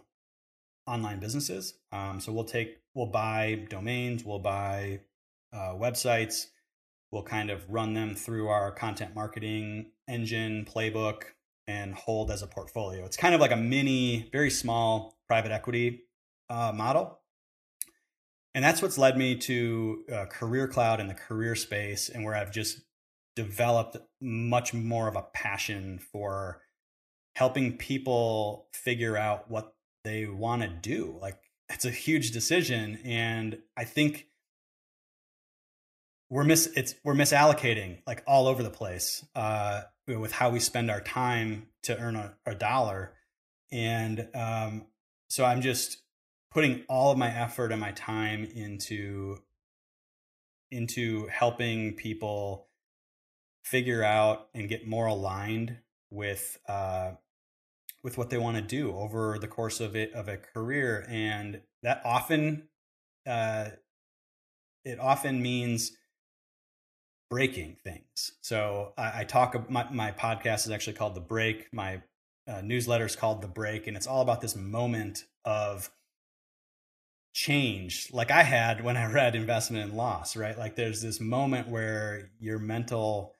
[0.87, 1.75] online businesses.
[1.91, 5.01] Um, so we'll take, we'll buy domains, we'll buy
[5.53, 6.47] uh, websites,
[7.11, 11.23] we'll kind of run them through our content marketing engine playbook
[11.67, 13.05] and hold as a portfolio.
[13.05, 16.03] It's kind of like a mini, very small private equity
[16.49, 17.19] uh, model.
[18.53, 22.35] And that's what's led me to uh, Career Cloud in the career space, and where
[22.35, 22.79] I've just
[23.35, 26.61] developed much more of a passion for
[27.35, 31.17] helping people figure out what they want to do.
[31.21, 31.37] Like
[31.69, 34.27] it's a huge decision, and I think
[36.29, 40.89] we're mis it's we're misallocating like all over the place uh, with how we spend
[40.89, 43.13] our time to earn a, a dollar,
[43.71, 44.85] and um,
[45.29, 45.97] so I'm just
[46.51, 49.37] putting all of my effort and my time into
[50.71, 52.67] into helping people
[53.63, 55.77] figure out and get more aligned
[56.11, 57.11] with uh,
[58.05, 61.59] with what they want to do over the course of it of a career, and
[61.81, 62.67] that often
[63.25, 63.69] uh,
[64.85, 65.91] it often means
[67.31, 68.33] breaking things.
[68.41, 69.71] So I, I talk.
[69.71, 71.73] My my podcast is actually called The Break.
[71.73, 72.03] My
[72.47, 75.89] uh, newsletter is called The Break, and it's all about this moment of
[77.33, 80.55] change like I had when I read Investment in Loss, right?
[80.55, 83.33] Like there's this moment where your mental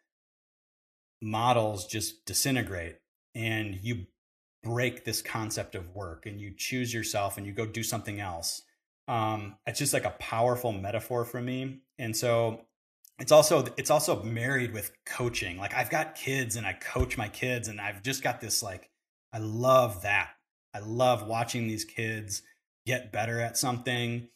[1.22, 2.96] models just disintegrate
[3.36, 4.08] and you
[4.66, 8.64] break this concept of work and you choose yourself and you go do something else.
[9.08, 11.82] Um, it's just like a powerful metaphor for me.
[12.00, 12.62] And so
[13.20, 15.58] it's also it's also married with coaching.
[15.58, 18.90] Like I've got kids and I coach my kids and I've just got this like
[19.32, 20.32] I love that.
[20.74, 22.42] I love watching these kids
[22.88, 24.28] get better at something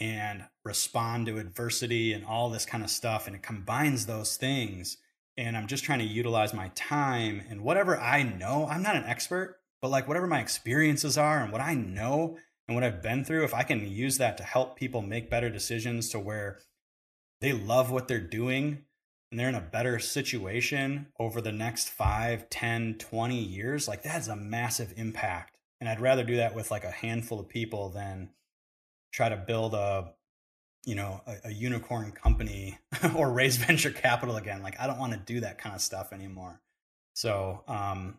[0.00, 4.98] and respond to adversity and all this kind of stuff and it combines those things
[5.38, 8.66] and I'm just trying to utilize my time and whatever I know.
[8.70, 12.74] I'm not an expert, but like whatever my experiences are and what I know and
[12.74, 16.08] what I've been through, if I can use that to help people make better decisions
[16.10, 16.60] to where
[17.40, 18.84] they love what they're doing
[19.30, 24.28] and they're in a better situation over the next 5, 10, 20 years, like that's
[24.28, 25.58] a massive impact.
[25.80, 28.30] And I'd rather do that with like a handful of people than
[29.12, 30.12] try to build a
[30.84, 32.78] you know a, a unicorn company
[33.16, 36.12] or raise venture capital again like i don't want to do that kind of stuff
[36.12, 36.60] anymore
[37.14, 38.18] so um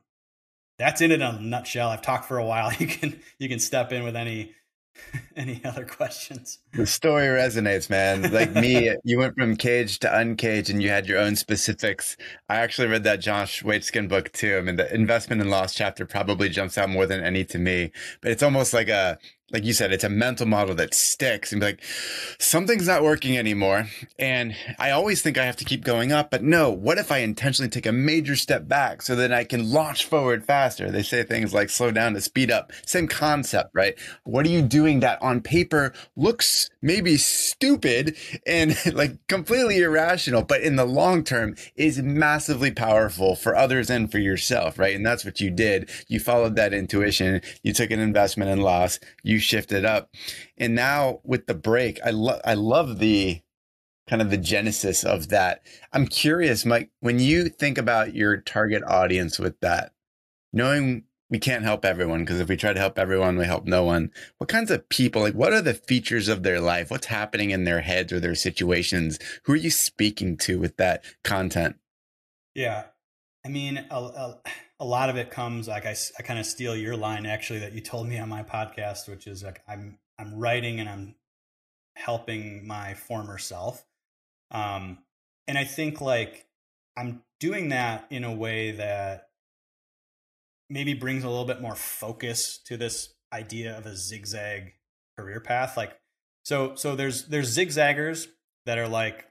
[0.78, 1.90] that's in it in a nutshell.
[1.90, 2.72] I've talked for a while.
[2.80, 4.54] You can you can step in with any
[5.36, 6.60] any other questions.
[6.74, 8.32] The story resonates man.
[8.32, 12.18] Like me you went from cage to uncaged and you had your own specifics.
[12.50, 14.58] I actually read that josh waitzkin book too.
[14.58, 17.92] I mean the investment in loss chapter probably jumps out more than any to me
[18.22, 19.18] but it's almost like a
[19.52, 21.82] like you said, it's a mental model that sticks and be like,
[22.38, 23.88] something's not working anymore.
[24.20, 27.20] And I always think I have to keep going up, but no, what if I
[27.20, 30.92] intentionally take a major step back so that I can launch forward faster?
[30.92, 32.74] They say things like slow down to speed up.
[32.86, 33.98] Same concept, right?
[34.24, 40.62] What are you doing that on paper looks maybe stupid and like completely irrational, but
[40.62, 44.96] in the long term is massively powerful for others and for yourself, right?
[44.96, 45.90] And that's what you did.
[46.08, 47.42] You followed that intuition.
[47.64, 49.00] You took an investment in loss.
[49.24, 50.10] You shifted up.
[50.58, 53.42] And now with the break, I love I love the
[54.08, 55.62] kind of the genesis of that.
[55.92, 59.92] I'm curious, Mike, when you think about your target audience with that,
[60.54, 63.84] knowing we can't help everyone because if we try to help everyone, we help no
[63.84, 64.12] one.
[64.38, 66.90] What kinds of people, like what are the features of their life?
[66.90, 69.20] What's happening in their heads or their situations?
[69.44, 71.76] Who are you speaking to with that content?
[72.56, 72.86] Yeah.
[73.46, 74.40] I mean, a, a,
[74.80, 77.74] a lot of it comes like I, I kind of steal your line actually that
[77.74, 81.16] you told me on my podcast, which is like I'm I'm writing and I'm
[81.96, 83.86] helping my former self.
[84.52, 85.00] Um,
[85.48, 86.46] and I think like
[86.96, 89.27] I'm doing that in a way that
[90.70, 94.74] maybe brings a little bit more focus to this idea of a zigzag
[95.18, 95.78] career path.
[95.78, 95.98] Like
[96.44, 98.28] so so there's there's zigzaggers
[98.66, 99.26] that are like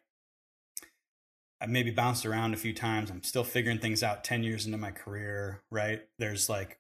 [1.61, 3.11] I maybe bounced around a few times.
[3.11, 6.03] I'm still figuring things out 10 years into my career, right?
[6.19, 6.79] There's like,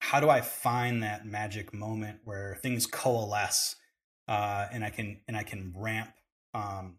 [0.00, 3.76] how do I find that magic moment where things coalesce
[4.26, 6.10] uh, and I can and I can ramp
[6.54, 6.96] um,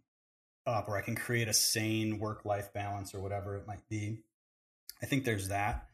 [0.65, 4.19] up or I can create a sane work life balance or whatever it might be.
[5.01, 5.88] I think there's that.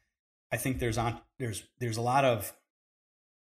[0.51, 2.53] I think there's on there's there's a lot of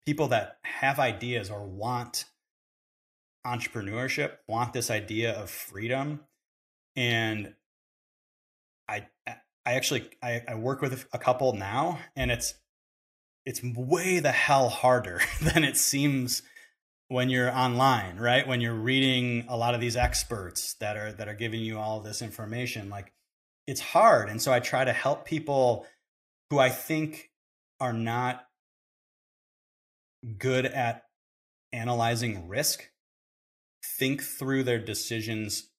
[0.05, 2.25] people that have ideas or want
[3.45, 6.21] entrepreneurship, want this idea of freedom
[6.95, 7.53] and
[8.87, 9.07] I
[9.65, 12.53] I actually I, I work with a couple now, and it's
[13.45, 16.43] it's way the hell harder than it seems
[17.07, 18.47] when you're online, right?
[18.47, 21.99] When you're reading a lot of these experts that are that are giving you all
[21.99, 23.11] this information, like
[23.67, 24.29] it's hard.
[24.29, 25.85] And so I try to help people
[26.49, 27.31] who I think
[27.79, 28.45] are not
[30.37, 31.03] good at
[31.71, 32.89] analyzing risk
[33.83, 35.69] think through their decisions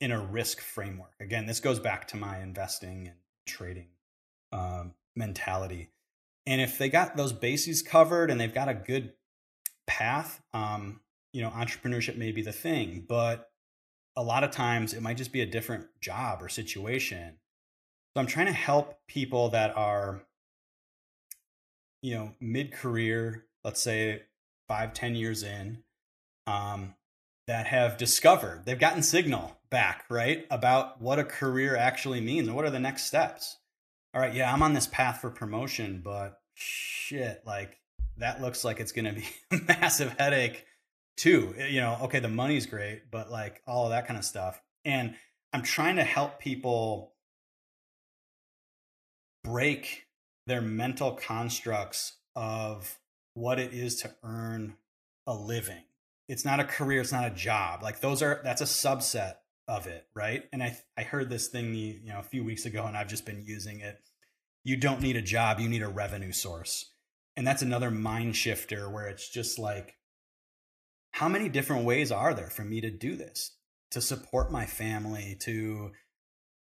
[0.00, 1.14] in a risk framework.
[1.20, 3.88] Again, this goes back to my investing and trading
[4.52, 5.90] um, mentality.
[6.46, 9.12] And if they got those bases covered and they've got a good
[9.86, 11.00] path, um,
[11.32, 13.50] you know, entrepreneurship may be the thing, but
[14.16, 17.36] a lot of times it might just be a different job or situation.
[18.14, 20.22] So I'm trying to help people that are,
[22.02, 24.22] you know, mid career, let's say
[24.68, 25.82] five, ten years in,
[26.46, 26.94] um,
[27.46, 30.46] that have discovered, they've gotten signal back, right?
[30.50, 33.56] About what a career actually means and what are the next steps.
[34.14, 37.78] All right, yeah, I'm on this path for promotion, but shit, like
[38.18, 40.64] that looks like it's going to be a massive headache
[41.16, 41.54] too.
[41.58, 44.60] Eh, you know, okay, the money's great, but like all of that kind of stuff.
[44.84, 45.14] And
[45.52, 47.14] I'm trying to help people
[49.42, 50.06] break
[50.46, 52.98] their mental constructs of
[53.34, 54.76] what it is to earn
[55.26, 55.84] a living.
[56.28, 57.82] It's not a career, it's not a job.
[57.82, 59.34] Like those are that's a subset
[59.66, 60.44] of it, right?
[60.52, 63.26] And I I heard this thing you know a few weeks ago and I've just
[63.26, 63.98] been using it.
[64.64, 66.92] You don't need a job, you need a revenue source.
[67.36, 69.96] And that's another mind shifter where it's just like
[71.12, 73.52] how many different ways are there for me to do this?
[73.92, 75.92] To support my family, to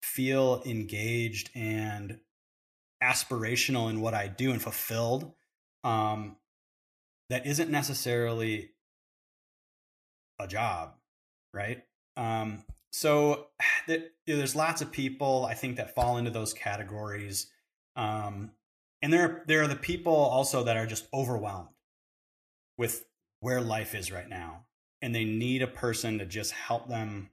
[0.02, 2.20] feel engaged and
[3.02, 5.32] aspirational in what I do and fulfilled.
[5.84, 6.36] Um,
[7.30, 8.70] that isn't necessarily
[10.38, 10.94] a job,
[11.52, 11.84] right?
[12.16, 13.48] Um, so
[14.26, 17.50] there's lots of people I think that fall into those categories,
[17.96, 18.52] um,
[19.02, 21.68] and there there are the people also that are just overwhelmed
[22.76, 23.04] with
[23.40, 24.64] where life is right now,
[25.02, 27.30] and they need a person to just help them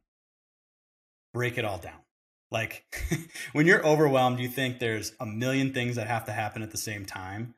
[1.34, 2.05] break it all down.
[2.51, 2.86] Like
[3.53, 6.77] when you're overwhelmed, you think there's a million things that have to happen at the
[6.77, 7.55] same time,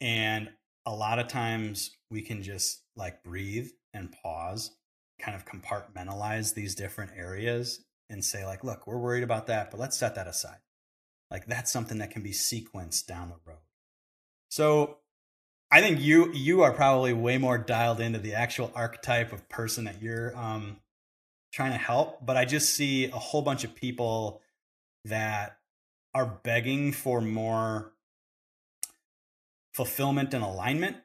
[0.00, 0.50] and
[0.86, 4.72] a lot of times we can just like breathe and pause
[5.20, 9.80] kind of compartmentalize these different areas and say like look we're worried about that but
[9.80, 10.58] let's set that aside.
[11.30, 13.60] Like that's something that can be sequenced down the road.
[14.50, 14.98] So
[15.70, 19.84] i think you you are probably way more dialed into the actual archetype of person
[19.84, 20.78] that you're um
[21.52, 24.40] trying to help but i just see a whole bunch of people
[25.04, 25.58] that
[26.14, 27.92] are begging for more
[29.72, 30.96] fulfillment and alignment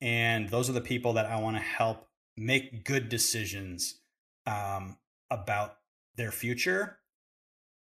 [0.00, 4.00] and those are the people that i want to help make good decisions
[4.46, 4.96] um,
[5.30, 5.76] about
[6.16, 6.98] their future.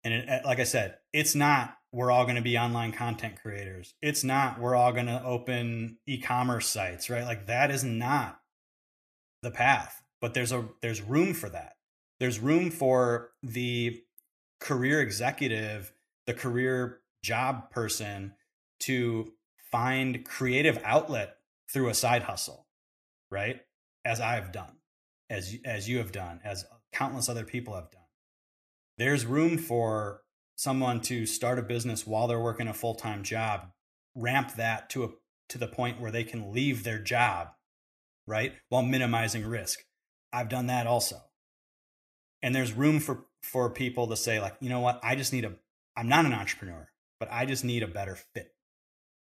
[0.04, 3.96] And it, like I said, it's not we're all going to be online content creators.
[4.02, 7.24] It's not we're all going to open e-commerce sites, right?
[7.24, 8.40] Like that is not
[9.42, 10.04] the path.
[10.22, 11.78] But there's a there's room for that.
[12.20, 14.04] There's room for the
[14.60, 15.94] career executive,
[16.28, 18.34] the career job person
[18.82, 19.34] to
[19.72, 21.38] find creative outlet
[21.72, 22.68] through a side hustle,
[23.32, 23.62] right?
[24.06, 24.78] as I've done,
[25.30, 28.02] as as you have done, as countless other people have done.
[28.98, 30.24] There's room for
[30.56, 33.72] someone to start a business while they're working a full-time job,
[34.16, 35.10] ramp that to a
[35.50, 37.50] to the point where they can leave their job,
[38.28, 38.54] right?
[38.70, 39.84] While minimizing risk.
[40.32, 41.18] I've done that also.
[42.42, 45.00] And there's room for for people to say like, you know what?
[45.04, 45.54] I just need a
[45.96, 46.90] I'm not an entrepreneur,
[47.20, 48.54] but I just need a better fit.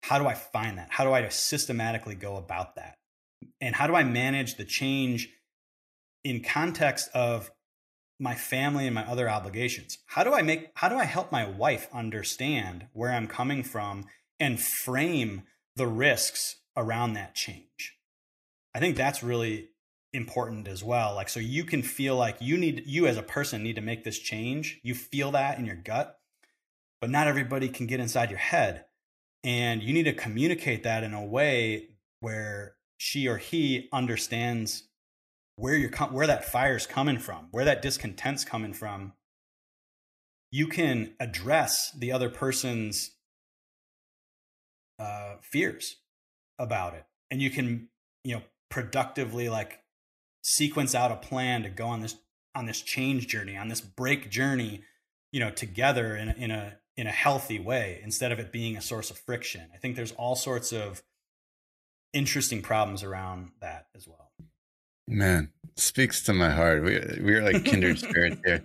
[0.03, 0.89] How do I find that?
[0.91, 2.99] How do I systematically go about that?
[3.61, 5.31] and how do I manage the change
[6.25, 7.51] in context of
[8.21, 9.99] my family and my other obligations?
[10.07, 14.07] How do I make how do I help my wife understand where I'm coming from
[14.41, 15.43] and frame
[15.77, 17.97] the risks around that change?
[18.75, 19.71] I think that's really
[20.13, 21.15] important as well.
[21.15, 24.05] Like so you can feel like you need you as a person need to make
[24.05, 24.81] this change.
[24.83, 26.19] You feel that in your gut,
[27.01, 28.85] but not everybody can get inside your head.
[29.45, 31.89] And you need to communicate that in a way
[32.21, 34.89] where she or he understands
[35.57, 39.13] where you're where that fire's coming from, where that discontent's coming from,
[40.51, 43.13] you can address the other person's
[44.99, 45.97] uh, fears
[46.59, 47.89] about it, and you can
[48.25, 49.81] you know productively like
[50.43, 52.17] sequence out a plan to go on this
[52.55, 54.83] on this change journey, on this break journey,
[55.31, 58.77] you know, together in a, in a in a healthy way instead of it being
[58.77, 59.69] a source of friction.
[59.73, 61.03] I think there's all sorts of
[62.13, 64.33] interesting problems around that as well.
[65.11, 66.85] Man, speaks to my heart.
[66.85, 68.63] We we're like kindred spirits here.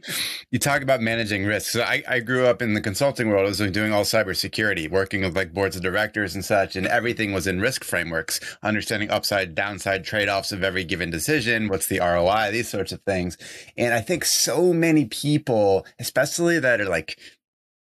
[0.51, 1.71] You talk about managing risk.
[1.71, 3.45] So I, I grew up in the consulting world.
[3.45, 7.31] I was doing all cybersecurity, working with like boards of directors and such, and everything
[7.31, 12.51] was in risk frameworks, understanding upside, downside trade-offs of every given decision, what's the ROI,
[12.51, 13.37] these sorts of things.
[13.77, 17.17] And I think so many people, especially that are like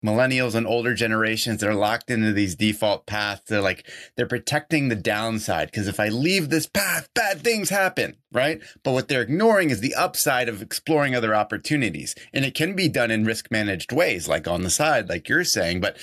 [0.05, 3.43] millennials and older generations that are locked into these default paths.
[3.47, 5.73] They're like, they're protecting the downside.
[5.73, 8.17] Cause if I leave this path, bad things happen.
[8.33, 8.61] Right.
[8.83, 12.15] But what they're ignoring is the upside of exploring other opportunities.
[12.33, 15.45] And it can be done in risk managed ways, like on the side, like you're
[15.45, 15.81] saying.
[15.81, 15.97] But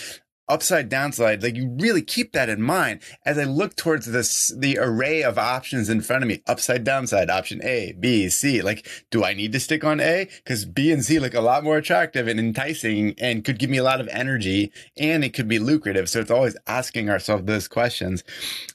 [0.52, 4.78] upside downside like you really keep that in mind as i look towards this the
[4.78, 6.42] array of options in front of me.
[6.48, 8.62] Upside downside option a b c.
[8.62, 10.28] Like do i need to stick on a?
[10.38, 13.78] Because b and c look a lot more attractive and enticing and could give me
[13.78, 16.10] a lot of energy and it could be lucrative.
[16.10, 18.24] So it's always asking ourselves those questions.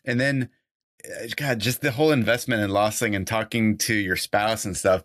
[0.04, 0.48] And then
[1.04, 5.04] uh, god just the whole investment in lossing and talking to your spouse and stuff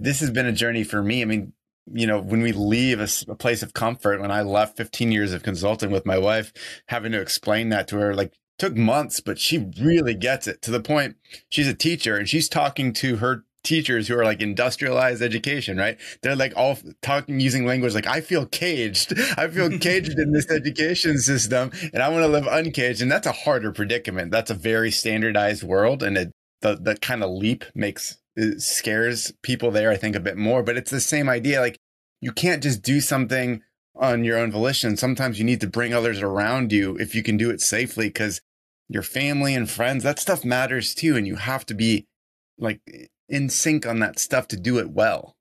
[0.00, 1.20] this has been a journey for me.
[1.22, 1.52] I mean
[1.92, 5.32] you know, when we leave a, a, place of comfort, when I left 15 years
[5.32, 6.52] of consulting with my wife,
[6.88, 10.70] having to explain that to her, like took months, but she really gets it to
[10.70, 11.16] the point
[11.48, 15.98] she's a teacher and she's talking to her teachers who are like industrialized education, right?
[16.22, 19.18] They're like all talking using language like I feel caged.
[19.36, 23.02] I feel caged in this education system and I want to live uncaged.
[23.02, 24.32] And that's a harder predicament.
[24.32, 26.02] That's a very standardized world.
[26.02, 28.18] And it, the, the kind of leap makes
[28.58, 30.62] scares people there, I think, a bit more.
[30.62, 31.60] But it's the same idea.
[31.60, 31.78] Like
[32.20, 33.62] you can't just do something
[33.94, 34.96] on your own volition.
[34.96, 38.40] Sometimes you need to bring others around you if you can do it safely because
[38.88, 41.16] your family and friends, that stuff matters too.
[41.16, 42.06] And you have to be
[42.58, 42.80] like
[43.28, 45.36] in sync on that stuff to do it well.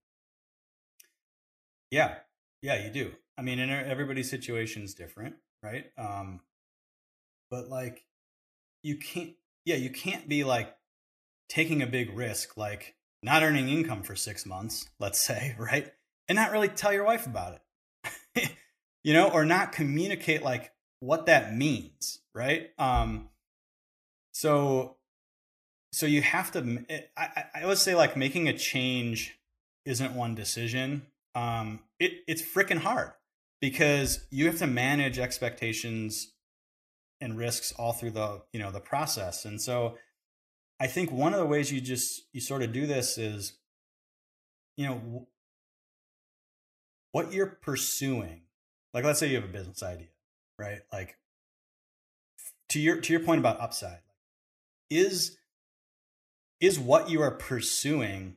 [1.91, 2.15] Yeah.
[2.61, 3.11] Yeah, you do.
[3.37, 5.85] I mean, and everybody's situation is different, right?
[5.97, 6.41] Um,
[7.51, 8.03] but like
[8.81, 9.33] you can't,
[9.63, 10.75] yeah, you can't be like
[11.49, 15.91] taking a big risk, like not earning income for six months, let's say, right?
[16.29, 17.59] And not really tell your wife about
[18.35, 18.51] it,
[19.03, 22.69] you know, or not communicate like what that means, right?
[22.77, 23.29] Um,
[24.33, 24.97] so,
[25.93, 29.39] so you have to, eh, I, I would say like making a change
[29.85, 31.07] isn't one decision.
[31.33, 33.11] Um, it, it's freaking hard
[33.61, 36.33] because you have to manage expectations
[37.21, 39.45] and risks all through the, you know, the process.
[39.45, 39.95] And so,
[40.79, 43.53] I think one of the ways you just you sort of do this is,
[44.75, 45.27] you know,
[47.11, 48.41] what you're pursuing.
[48.93, 50.07] Like, let's say you have a business idea,
[50.59, 50.79] right?
[50.93, 51.17] Like,
[52.69, 54.01] to your to your point about upside,
[54.89, 55.37] is
[56.59, 58.35] is what you are pursuing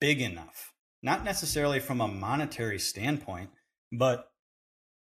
[0.00, 0.72] big enough?
[1.02, 3.50] Not necessarily from a monetary standpoint,
[3.90, 4.30] but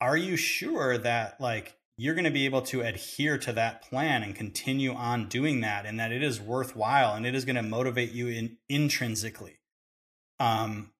[0.00, 4.22] are you sure that like you're going to be able to adhere to that plan
[4.22, 7.62] and continue on doing that and that it is worthwhile and it is going to
[7.62, 9.58] motivate you in intrinsically.
[10.40, 10.92] Um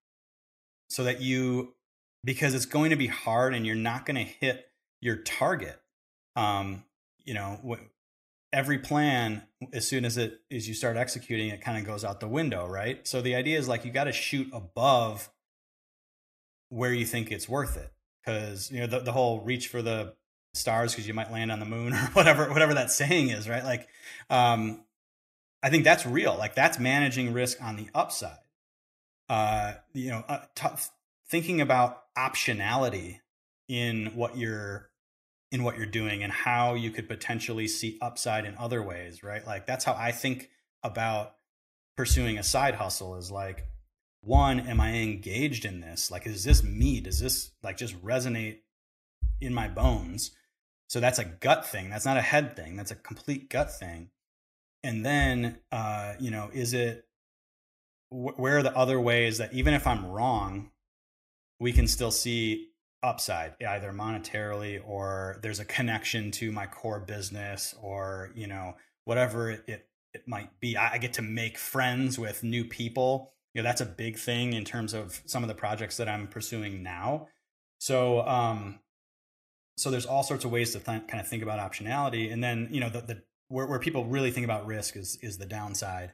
[0.91, 1.75] so that you
[2.25, 4.67] because it's going to be hard and you're not going to hit
[5.01, 5.81] your target
[6.35, 6.83] um
[7.25, 7.79] you know
[8.53, 9.43] every plan
[9.73, 12.67] as soon as it as you start executing it kind of goes out the window
[12.67, 13.07] right?
[13.07, 15.29] So the idea is like you got to shoot above
[16.71, 20.15] where you think it's worth it because you know the, the whole reach for the
[20.55, 23.65] stars because you might land on the moon or whatever whatever that saying is right?
[23.65, 23.89] Like
[24.31, 24.85] um
[25.63, 26.37] i think that's real.
[26.37, 28.39] Like that's managing risk on the upside.
[29.29, 30.69] Uh you know uh, t-
[31.29, 33.21] thinking about optionality
[33.69, 34.91] in what you're
[35.51, 39.47] in what you're doing and how you could potentially see upside in other ways right?
[39.47, 40.51] Like that's how i think
[40.83, 41.35] about
[41.97, 43.67] pursuing a side hustle is like
[44.21, 46.11] one am i engaged in this?
[46.11, 47.01] Like is this me?
[47.01, 48.59] Does this like just resonate
[49.41, 50.33] in my bones
[50.89, 51.91] so that's a gut thing.
[51.91, 52.77] That's not a head thing.
[52.77, 54.11] That's a complete gut thing.
[54.83, 57.05] And then, uh, you know, is it
[58.11, 60.71] wh- where are the other ways that even if I'm wrong,
[61.61, 62.69] we can still see
[63.03, 68.75] upside, either monetarily or there's a connection to my core business or, you know,
[69.05, 69.65] whatever it,
[70.15, 70.77] it, might be.
[70.77, 73.33] I, I get to make friends with new people.
[73.55, 76.27] You know, that's a big thing in terms of some of the projects that I'm
[76.27, 77.29] pursuing now.
[77.79, 78.81] So, um,
[79.79, 82.69] so there's all sorts of ways to th- kind of think about optionality and then
[82.71, 86.13] you know the, the where, where people really think about risk is is the downside.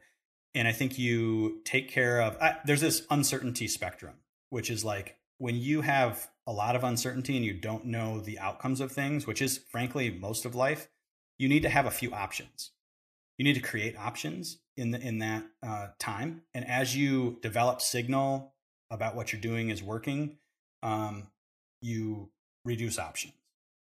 [0.55, 4.15] And i think you take care of I, there's this uncertainty spectrum
[4.51, 8.39] which is like when you have a lot of uncertainty and you don't know the
[8.39, 10.89] outcomes of things which is frankly most of life
[11.39, 12.71] you need to have a few options.
[13.39, 16.43] You need to create options in the in that uh, time.
[16.53, 18.55] And as you develop signal
[18.91, 20.39] about what you're doing is working
[20.83, 21.29] um,
[21.81, 22.31] you
[22.65, 23.35] reduce options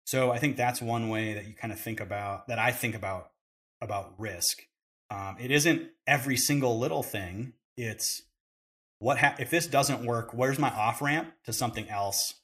[0.08, 2.94] so I think that's one way that you kind of think about that I think
[2.94, 3.32] about
[3.82, 4.62] about risk.
[5.10, 7.52] Um, it isn't every single little thing.
[7.76, 8.22] It's
[9.00, 10.32] what ha- if this doesn't work?
[10.32, 12.40] Where's my off ramp to something else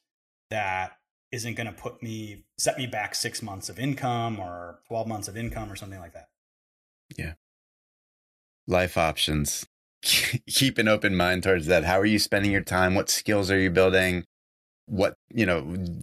[0.51, 0.91] that
[1.31, 5.27] isn't going to put me set me back six months of income or twelve months
[5.27, 6.29] of income or something like that.
[7.17, 7.33] Yeah.
[8.67, 9.65] Life options.
[10.03, 11.83] Keep an open mind towards that.
[11.83, 12.93] How are you spending your time?
[12.93, 14.23] What skills are you building?
[14.87, 15.61] What, you know,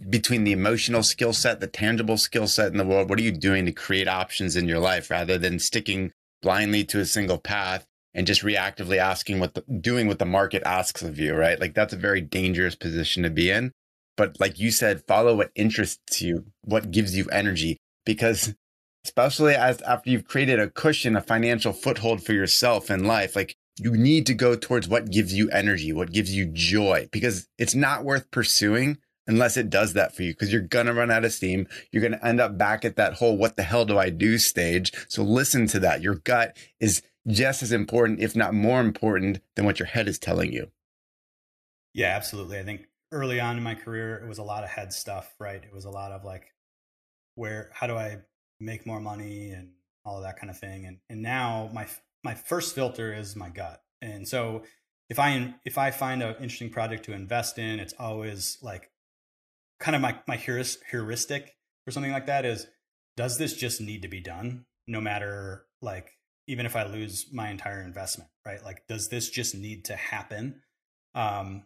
[0.09, 3.31] between the emotional skill set, the tangible skill set in the world, what are you
[3.31, 6.11] doing to create options in your life rather than sticking
[6.41, 10.61] blindly to a single path and just reactively asking what the, doing what the market
[10.65, 11.59] asks of you, right?
[11.59, 13.71] Like that's a very dangerous position to be in.
[14.15, 18.53] But like you said, follow what interests you, what gives you energy, because
[19.05, 23.55] especially as after you've created a cushion, a financial foothold for yourself in life, like
[23.77, 27.75] you need to go towards what gives you energy, what gives you joy, because it's
[27.75, 31.23] not worth pursuing unless it does that for you, because you're going to run out
[31.23, 31.67] of steam.
[31.91, 34.37] You're going to end up back at that whole, what the hell do I do
[34.37, 34.91] stage?
[35.07, 36.01] So listen to that.
[36.01, 40.19] Your gut is just as important, if not more important than what your head is
[40.19, 40.71] telling you.
[41.93, 42.59] Yeah, absolutely.
[42.59, 45.63] I think early on in my career, it was a lot of head stuff, right?
[45.63, 46.53] It was a lot of like,
[47.35, 48.17] where, how do I
[48.59, 49.69] make more money and
[50.03, 50.85] all that kind of thing.
[50.85, 51.87] And, and now my,
[52.23, 53.81] my first filter is my gut.
[54.01, 54.63] And so
[55.09, 58.89] if I, if I find an interesting project to invest in, it's always like
[59.79, 61.55] kind of my, my heuristic
[61.87, 62.67] or something like that is,
[63.15, 64.65] does this just need to be done?
[64.87, 66.17] No matter like
[66.47, 68.63] even if I lose my entire investment, right?
[68.63, 70.61] Like, does this just need to happen,
[71.15, 71.63] um,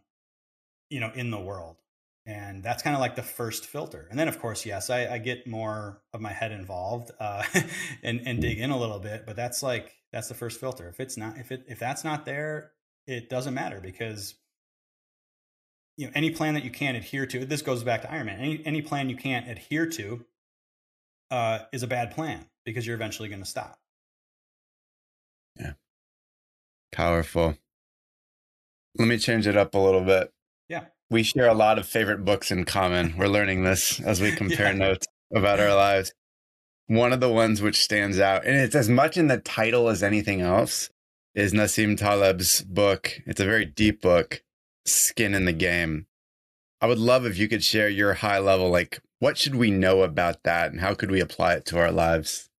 [0.89, 1.77] you know, in the world?
[2.25, 4.07] And that's kind of like the first filter.
[4.09, 7.43] And then, of course, yes, I, I get more of my head involved uh,
[8.03, 9.25] and and dig in a little bit.
[9.25, 10.89] But that's like that's the first filter.
[10.89, 12.71] If it's not, if it if that's not there,
[13.05, 14.33] it doesn't matter because
[15.95, 17.45] you know any plan that you can't adhere to.
[17.45, 18.39] This goes back to Ironman.
[18.39, 20.25] Any any plan you can't adhere to
[21.29, 23.77] uh, is a bad plan because you're eventually going to stop.
[25.55, 25.73] Yeah.
[26.91, 27.55] Powerful.
[28.97, 30.31] Let me change it up a little bit.
[30.67, 30.85] Yeah.
[31.11, 33.13] We share a lot of favorite books in common.
[33.19, 34.79] We're learning this as we compare yeah.
[34.79, 36.11] notes about our lives.
[36.87, 40.01] One of the ones which stands out, and it's as much in the title as
[40.01, 40.89] anything else,
[41.35, 43.21] is Nassim Taleb's book.
[43.25, 44.41] It's a very deep book,
[44.85, 46.07] Skin in the Game.
[46.79, 50.03] I would love if you could share your high level, like, what should we know
[50.03, 52.49] about that and how could we apply it to our lives?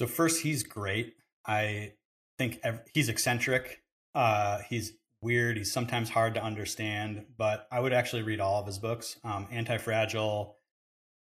[0.00, 1.14] So, first, he's great.
[1.46, 1.94] I
[2.38, 2.60] think
[2.92, 3.82] he's eccentric.
[4.14, 4.92] Uh, he's
[5.22, 5.56] weird.
[5.56, 9.16] He's sometimes hard to understand, but I would actually read all of his books.
[9.24, 10.54] Um, Antifragile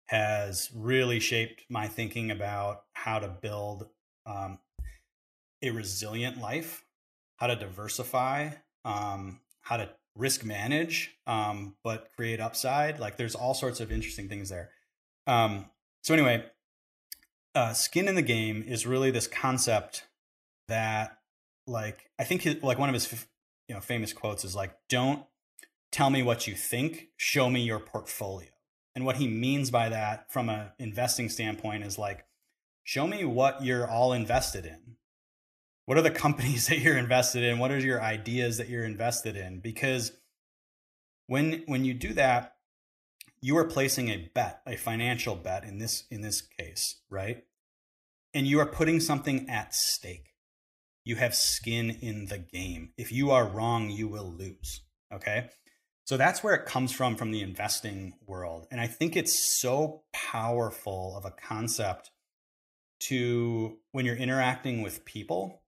[0.09, 3.87] has really shaped my thinking about how to build
[4.25, 4.57] um,
[5.61, 6.83] a resilient life,
[7.35, 8.49] how to diversify,
[8.83, 12.99] um, how to risk manage, um, but create upside.
[12.99, 14.71] Like there's all sorts of interesting things there.
[15.27, 15.65] Um,
[16.01, 16.43] so anyway,
[17.53, 20.07] uh, skin in the game is really this concept
[20.69, 21.19] that
[21.67, 23.27] like I think his, like one of his
[23.67, 25.23] you know famous quotes is like don't
[25.91, 28.49] tell me what you think show me your portfolio
[28.99, 32.25] and what he means by that from an investing standpoint is like
[32.83, 34.95] show me what you're all invested in
[35.85, 39.35] what are the companies that you're invested in what are your ideas that you're invested
[39.35, 40.11] in because
[41.27, 42.55] when when you do that
[43.41, 47.45] you are placing a bet a financial bet in this in this case right
[48.33, 50.29] and you are putting something at stake
[51.09, 52.91] you have skin in the game.
[52.95, 54.81] If you are wrong, you will lose.
[55.11, 55.49] Okay.
[56.09, 58.65] So that's where it comes from, from the investing world.
[58.71, 62.09] And I think it's so powerful of a concept
[63.01, 65.61] to when you're interacting with people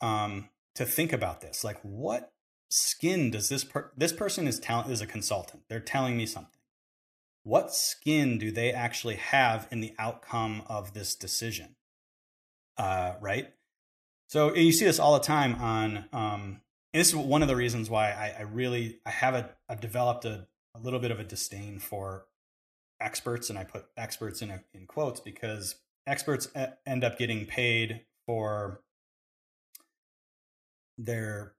[0.00, 1.64] um, to think about this.
[1.64, 2.30] Like, what
[2.68, 5.64] skin does this per- this person is telling is a consultant?
[5.68, 6.60] They're telling me something.
[7.42, 11.74] What skin do they actually have in the outcome of this decision?
[12.76, 13.48] Uh, right?
[14.28, 16.60] So you see this all the time on, um,
[16.98, 20.24] this is one of the reasons why I, I really I have a I've developed
[20.24, 22.26] a, a little bit of a disdain for
[23.00, 25.76] experts, and I put experts in a, in quotes because
[26.06, 26.48] experts
[26.86, 28.80] end up getting paid for
[30.96, 31.52] their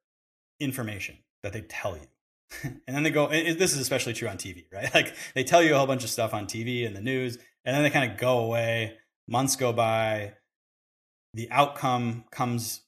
[0.60, 2.08] information that they tell you.
[2.64, 4.94] and then they go, this is especially true on TV, right?
[4.94, 7.76] Like they tell you a whole bunch of stuff on TV and the news, and
[7.76, 8.98] then they kind of go away.
[9.28, 10.34] Months go by,
[11.34, 12.82] the outcome comes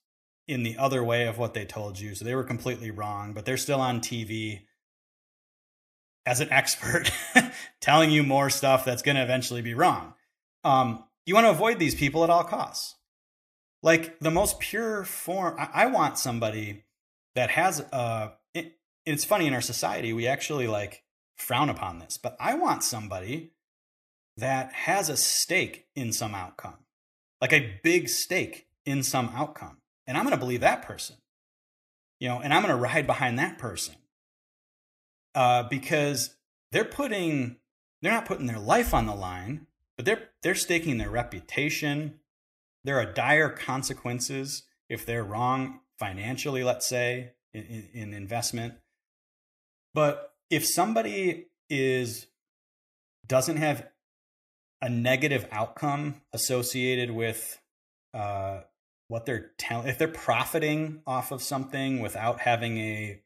[0.52, 2.16] in the other way of what they told you.
[2.16, 4.62] So they were completely wrong, but they're still on TV
[6.26, 7.12] as an expert
[7.82, 10.14] telling you more stuff that's going to eventually be wrong.
[10.64, 12.96] Um, you want to avoid these people at all costs.
[13.82, 16.84] Like the most pure form, I, I want somebody
[17.34, 18.34] that has a.
[18.54, 21.04] It, it's funny in our society we actually like
[21.36, 23.54] frown upon this, but I want somebody
[24.38, 26.82] that has a stake in some outcome
[27.42, 29.78] like a big stake in some outcome.
[30.12, 31.16] And I'm going to believe that person.
[32.20, 33.96] You know, and I'm going to ride behind that person.
[35.34, 36.36] Uh, because
[36.74, 37.56] they're putting
[38.02, 42.20] they're not putting their life on the line, but they're they're staking their reputation.
[42.84, 48.74] There are dire consequences if they're wrong financially, let's say, in, in, in investment.
[49.94, 52.28] But if somebody is
[53.26, 53.88] doesn't have
[54.82, 57.62] a negative outcome associated with
[58.14, 58.64] uh,
[59.12, 63.22] what they're telling, if they're profiting off of something without having a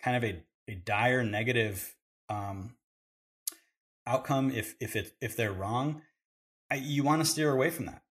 [0.00, 0.40] kind of a,
[0.70, 1.96] a dire negative
[2.28, 2.76] um,
[4.06, 6.02] outcome, if if it if they're wrong,
[6.70, 8.02] I, you want to steer away from that.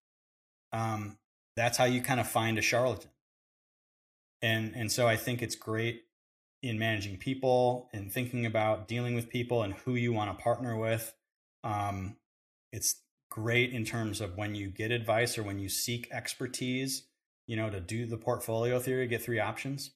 [0.70, 1.16] Um,
[1.56, 3.10] that's how you kind of find a charlatan.
[4.42, 6.02] And and so I think it's great
[6.62, 10.76] in managing people and thinking about dealing with people and who you want to partner
[10.76, 11.14] with.
[11.64, 12.18] Um,
[12.70, 12.96] it's
[13.28, 17.04] great in terms of when you get advice or when you seek expertise,
[17.46, 19.90] you know, to do the portfolio theory, get three options.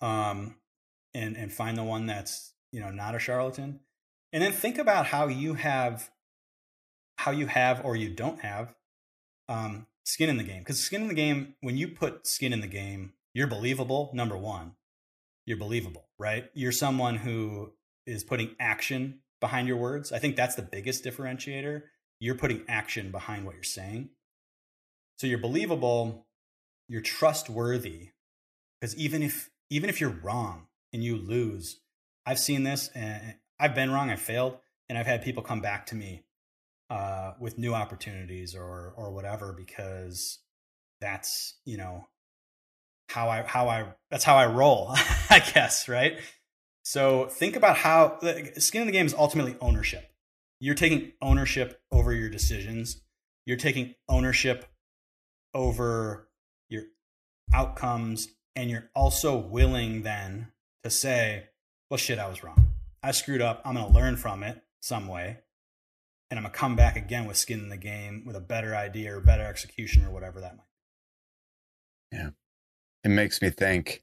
[0.00, 0.56] Um,
[1.14, 3.80] and and find the one that's, you know, not a charlatan.
[4.32, 6.10] And then think about how you have
[7.16, 8.74] how you have or you don't have
[9.48, 10.60] um, skin in the game.
[10.60, 14.36] Because skin in the game, when you put skin in the game, you're believable, number
[14.36, 14.72] one.
[15.46, 16.50] You're believable, right?
[16.54, 17.72] You're someone who
[18.06, 20.12] is putting action behind your words.
[20.12, 21.82] I think that's the biggest differentiator.
[22.20, 24.10] You're putting action behind what you're saying.
[25.18, 26.26] So you're believable,
[26.88, 28.10] you're trustworthy.
[28.80, 31.80] Because even if even if you're wrong and you lose,
[32.24, 34.58] I've seen this and I've been wrong, I've failed,
[34.88, 36.24] and I've had people come back to me
[36.90, 40.38] uh, with new opportunities or or whatever because
[41.00, 42.06] that's you know
[43.08, 44.90] how I how I that's how I roll,
[45.30, 46.18] I guess, right?
[46.82, 48.18] So think about how
[48.58, 50.07] skin in the game is ultimately ownership.
[50.60, 53.02] You're taking ownership over your decisions.
[53.46, 54.66] You're taking ownership
[55.54, 56.28] over
[56.68, 56.84] your
[57.52, 60.52] outcomes, and you're also willing then
[60.82, 61.48] to say,
[61.90, 62.68] "Well, shit, I was wrong.
[63.02, 63.62] I screwed up.
[63.64, 65.38] I'm going to learn from it some way,
[66.30, 68.74] and I'm going to come back again with skin in the game with a better
[68.74, 70.64] idea or better execution or whatever that might
[72.10, 72.16] be.
[72.16, 72.30] Yeah.
[73.04, 74.02] It makes me think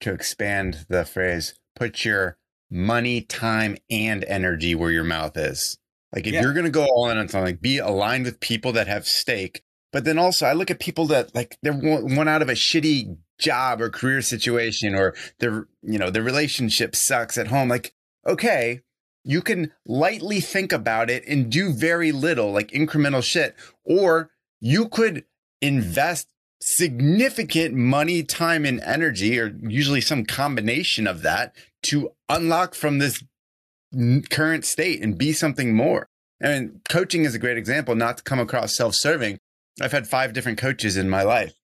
[0.00, 2.38] to expand the phrase, put your
[2.70, 5.78] money, time, and energy where your mouth is.
[6.14, 6.42] Like if yeah.
[6.42, 9.06] you're going to go all in on something, like be aligned with people that have
[9.06, 9.62] stake.
[9.92, 13.16] But then also, I look at people that like they're one out of a shitty
[13.38, 17.68] job or career situation, or their you know their relationship sucks at home.
[17.68, 17.94] Like,
[18.26, 18.82] okay,
[19.24, 23.54] you can lightly think about it and do very little, like incremental shit.
[23.84, 25.24] Or you could
[25.60, 26.28] invest
[26.60, 31.54] significant money, time, and energy, or usually some combination of that
[31.84, 33.22] to unlock from this
[34.30, 36.08] current state and be something more.
[36.42, 39.38] I And coaching is a great example, not to come across self serving.
[39.80, 41.54] I've had five different coaches in my life.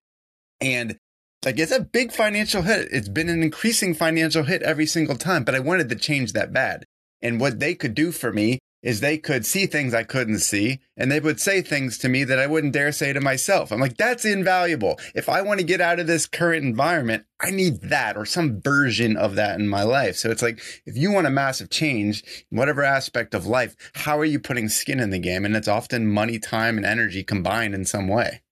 [0.61, 0.97] And
[1.45, 2.89] like it's a big financial hit.
[2.91, 6.53] It's been an increasing financial hit every single time, but I wanted to change that
[6.53, 6.85] bad.
[7.23, 10.79] And what they could do for me is they could see things I couldn't see
[10.95, 13.73] and they would say things to me that I wouldn't dare say to myself.
[13.73, 15.01] I'm like, that's invaluable.
[15.15, 18.61] If I want to get out of this current environment, I need that or some
[18.61, 20.17] version of that in my life.
[20.17, 22.23] So it's like, if you want a massive change
[22.53, 25.47] in whatever aspect of life, how are you putting skin in the game?
[25.47, 28.43] And it's often money, time, and energy combined in some way.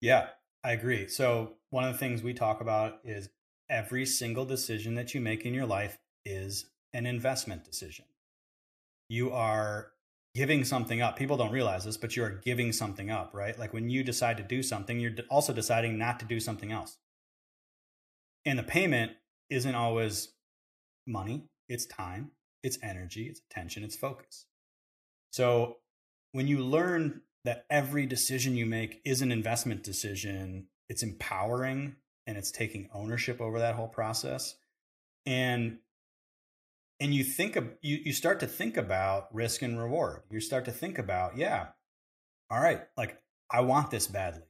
[0.00, 0.28] Yeah,
[0.62, 1.08] I agree.
[1.08, 3.28] So one of the things we talk about is
[3.68, 8.04] every single decision that you make in your life is an investment decision.
[9.08, 9.92] You are
[10.34, 11.16] giving something up.
[11.16, 13.58] People don't realize this, but you are giving something up, right?
[13.58, 16.98] Like when you decide to do something, you're also deciding not to do something else.
[18.44, 19.12] And the payment
[19.50, 20.28] isn't always
[21.06, 22.30] money, it's time,
[22.62, 24.46] it's energy, it's attention, it's focus.
[25.32, 25.78] So
[26.32, 31.96] when you learn that every decision you make is an investment decision, it's empowering
[32.26, 34.54] and it's taking ownership over that whole process.
[35.26, 35.78] And
[37.00, 40.22] and you think of you, you start to think about risk and reward.
[40.30, 41.68] You start to think about yeah
[42.50, 43.18] all right like
[43.50, 44.42] i want this badly.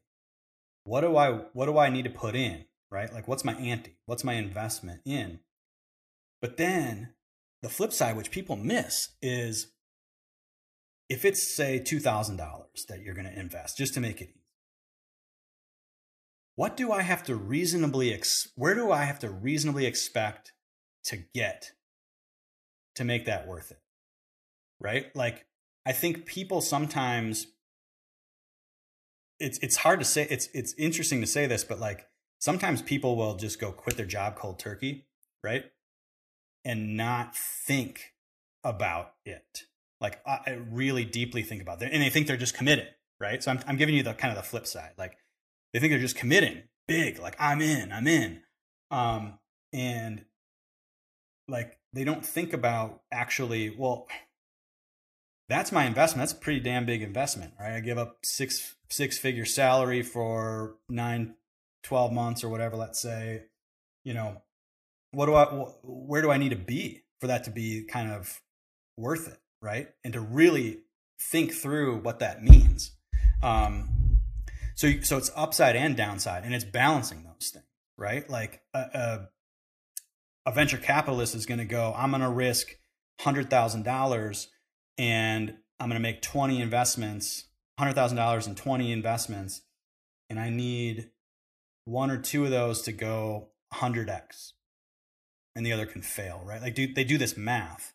[0.84, 3.12] What do i what do i need to put in right?
[3.12, 3.96] Like what's my ante?
[4.06, 5.40] What's my investment in?
[6.40, 7.14] But then
[7.62, 9.72] the flip side which people miss is
[11.08, 12.36] if it's say $2000
[12.88, 14.40] that you're going to invest just to make it easy.
[16.54, 20.52] What do i have to reasonably ex- where do i have to reasonably expect
[21.04, 21.72] to get
[22.98, 23.80] to make that worth it.
[24.80, 25.14] Right?
[25.16, 25.46] Like
[25.86, 27.46] I think people sometimes
[29.40, 32.06] it's it's hard to say it's it's interesting to say this but like
[32.40, 35.06] sometimes people will just go quit their job cold turkey,
[35.42, 35.64] right?
[36.64, 38.14] And not think
[38.62, 39.64] about it.
[40.00, 42.88] Like I really deeply think about it and they think they're just committed,
[43.20, 43.42] right?
[43.42, 44.92] So I'm I'm giving you the kind of the flip side.
[44.98, 45.16] Like
[45.72, 48.42] They think they're just committing big, like I'm in, I'm in.
[48.90, 49.38] Um,
[49.72, 50.24] and
[51.48, 54.06] like they don't think about actually, well,
[55.48, 56.28] that's my investment.
[56.28, 57.74] That's a pretty damn big investment, right?
[57.74, 61.34] I give up six six figure salary for nine,
[61.84, 63.44] 12 months or whatever, let's say.
[64.04, 64.42] You know,
[65.12, 65.44] what do I
[65.82, 68.40] where do I need to be for that to be kind of
[68.96, 69.88] worth it, right?
[70.04, 70.80] And to really
[71.20, 72.92] think through what that means.
[73.42, 74.18] Um,
[74.74, 77.64] so so it's upside and downside, and it's balancing those things,
[77.96, 78.28] right?
[78.28, 79.28] Like a, a,
[80.48, 82.68] a venture capitalist is going to go, I'm going to risk
[83.20, 84.48] hundred thousand dollars,
[84.96, 89.60] and I'm going to make twenty investments, hundred thousand dollars in twenty investments,
[90.30, 91.10] and I need
[91.84, 94.54] one or two of those to go hundred x,
[95.54, 96.62] and the other can fail, right?
[96.62, 97.92] Like do, they do this math,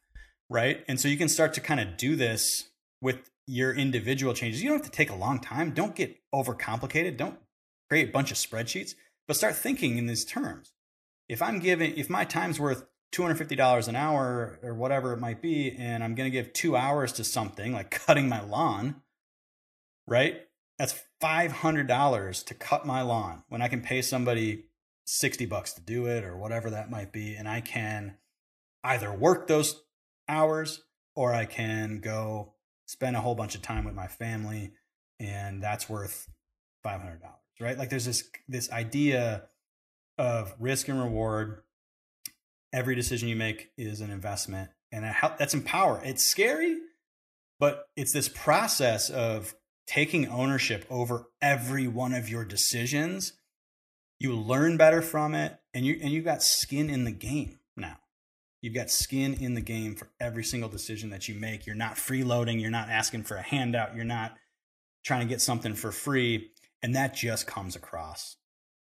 [0.47, 0.84] right?
[0.88, 2.70] And so you can start to kind of do this
[3.01, 4.62] with your individual changes.
[4.62, 5.72] You don't have to take a long time.
[5.72, 7.18] Don't get overcomplicated.
[7.18, 7.39] Don't
[7.89, 8.93] create a bunch of spreadsheets,
[9.28, 10.72] but start thinking in these terms.
[11.30, 15.76] If I'm giving, if my time's worth $250 an hour or whatever it might be,
[15.78, 19.02] and I'm going to give two hours to something like cutting my lawn,
[20.08, 20.42] right?
[20.78, 24.66] That's $500 to cut my lawn when I can pay somebody
[25.06, 27.36] 60 bucks to do it or whatever that might be.
[27.36, 28.18] And I can
[28.84, 29.82] either work those
[30.28, 30.84] hours
[31.16, 32.54] or I can go
[32.86, 34.74] spend a whole bunch of time with my family
[35.20, 36.28] and that's worth
[36.86, 37.20] $500
[37.60, 39.44] right like there's this this idea
[40.18, 41.61] of risk and reward
[42.72, 45.03] every decision you make is an investment and
[45.38, 46.78] that's empower it's scary
[47.59, 49.55] but it's this process of
[49.88, 53.34] taking ownership over every one of your decisions
[54.20, 57.97] you learn better from it and you and you got skin in the game now
[58.64, 61.66] You've got skin in the game for every single decision that you make.
[61.66, 62.61] You're not freeloading.
[62.61, 63.93] You're not asking for a handout.
[63.93, 64.38] You're not
[65.03, 66.51] trying to get something for free.
[66.82, 68.38] And that just comes across.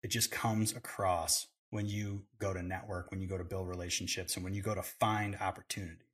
[0.03, 4.37] It just comes across when you go to network, when you go to build relationships,
[4.37, 6.07] and when you go to find opportunities.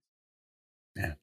[0.97, 1.15] Yeah.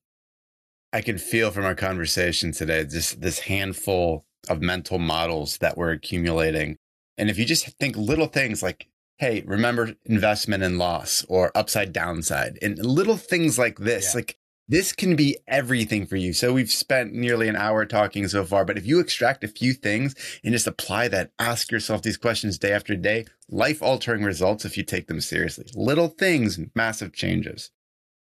[0.92, 5.92] I can feel from our conversation today just this handful of mental models that we're
[5.92, 6.78] accumulating.
[7.18, 8.88] And if you just think little things like
[9.20, 14.14] hey, remember investment and loss or upside downside and little things like this.
[14.14, 14.20] Yeah.
[14.20, 14.39] Like
[14.70, 16.32] this can be everything for you.
[16.32, 19.74] So we've spent nearly an hour talking so far, but if you extract a few
[19.74, 20.14] things
[20.44, 24.78] and just apply that, ask yourself these questions day after day, life altering results if
[24.78, 25.66] you take them seriously.
[25.74, 27.72] Little things, massive changes.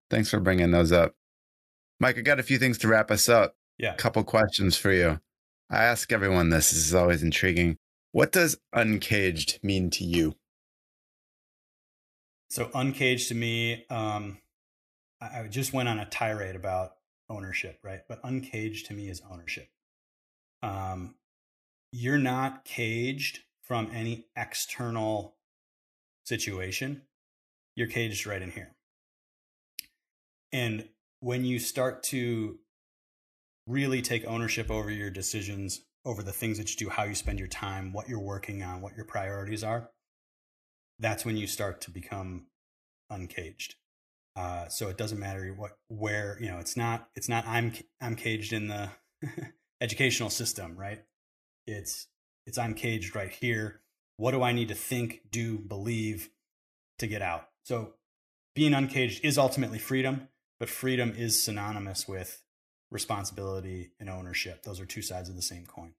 [0.09, 1.13] Thanks for bringing those up.
[1.99, 3.55] Mike, I got a few things to wrap us up.
[3.77, 3.93] Yeah.
[3.93, 5.19] A couple questions for you.
[5.69, 6.71] I ask everyone this.
[6.71, 7.77] This is always intriguing.
[8.11, 10.35] What does uncaged mean to you?
[12.49, 14.39] So uncaged to me, um,
[15.21, 16.93] I, just went on a tirade about
[17.29, 18.01] ownership, right?
[18.07, 19.69] But uncaged to me is ownership.
[20.63, 21.15] Um,
[21.91, 25.35] you're not caged from any external
[26.25, 27.03] situation.
[27.75, 28.75] You're caged right in here.
[30.51, 30.89] And
[31.19, 32.59] when you start to
[33.67, 37.39] really take ownership over your decisions, over the things that you do, how you spend
[37.39, 39.91] your time, what you're working on, what your priorities are,
[40.97, 42.47] that's when you start to become
[43.09, 43.75] uncaged.
[44.39, 48.15] Uh, so it doesn't matter what where you know it's not it's not I'm I'm
[48.15, 48.89] caged in the
[49.81, 51.03] educational system, right?
[51.67, 52.07] It's
[52.47, 53.81] it's I'm caged right here.
[54.15, 56.29] What do I need to think, do, believe
[56.99, 57.49] to get out?
[57.63, 57.95] So
[58.55, 62.41] being uncaged is ultimately freedom, but freedom is synonymous with
[62.91, 64.63] responsibility and ownership.
[64.63, 65.95] Those are two sides of the same coin.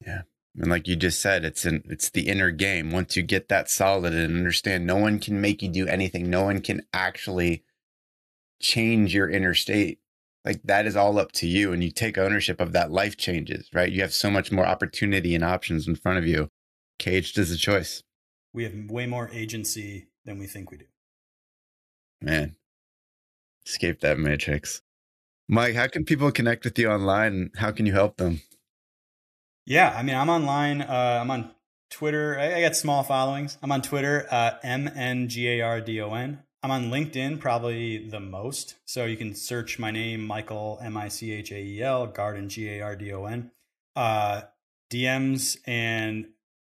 [0.00, 0.22] Yeah.
[0.58, 2.90] And like you just said, it's an it's the inner game.
[2.90, 6.44] Once you get that solid and understand no one can make you do anything, no
[6.44, 7.64] one can actually
[8.60, 9.98] change your inner state.
[10.44, 11.72] Like that is all up to you.
[11.72, 13.92] And you take ownership of that life changes, right?
[13.92, 16.48] You have so much more opportunity and options in front of you.
[16.98, 18.02] Caged is a choice.
[18.54, 20.86] We have way more agency than we think we do.
[22.22, 22.56] Man.
[23.66, 24.80] Escape that matrix.
[25.48, 27.50] Mike, how can people connect with you online?
[27.56, 28.40] How can you help them?
[29.66, 30.80] Yeah, I mean, I'm online.
[30.80, 31.50] Uh, I'm on
[31.90, 32.38] Twitter.
[32.38, 33.58] I, I got small followings.
[33.62, 36.42] I'm on Twitter, uh, M N G A R D O N.
[36.62, 38.76] I'm on LinkedIn probably the most.
[38.86, 42.48] So you can search my name, Michael, M I C H A E L, Gardon,
[42.48, 43.50] G A R D O N.
[43.96, 44.42] Uh,
[44.90, 46.28] DMs and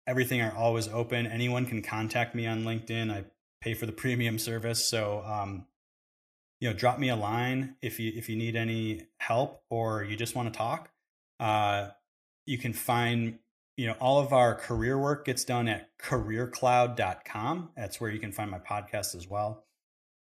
[0.07, 1.27] everything are always open.
[1.27, 3.13] Anyone can contact me on LinkedIn.
[3.13, 3.25] I
[3.61, 4.89] pay for the premium service.
[4.89, 5.67] So, um,
[6.61, 10.17] you know, drop me a line if you if you need any help or you
[10.17, 10.91] just want to talk.
[11.39, 11.89] Uh,
[12.49, 13.39] you can find
[13.77, 18.33] you know all of our career work gets done at careercloud.com that's where you can
[18.33, 19.65] find my podcast as well.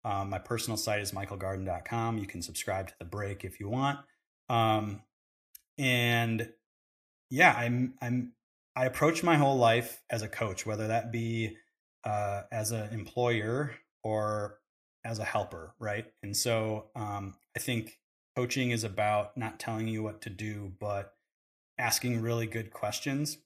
[0.05, 4.01] Um, my personal site is michaelgardon.com you can subscribe to the break if you want.
[4.49, 5.03] Um,
[5.79, 6.51] and
[7.31, 8.33] yeah i'm i'm
[8.77, 11.57] I approach my whole life as a coach, whether that be
[12.03, 14.59] uh, as an employer or
[15.05, 16.07] as a helper, right?
[16.23, 17.99] And so um, I think
[18.37, 21.15] coaching is about not telling you what to do, but
[21.79, 23.39] asking really good questions.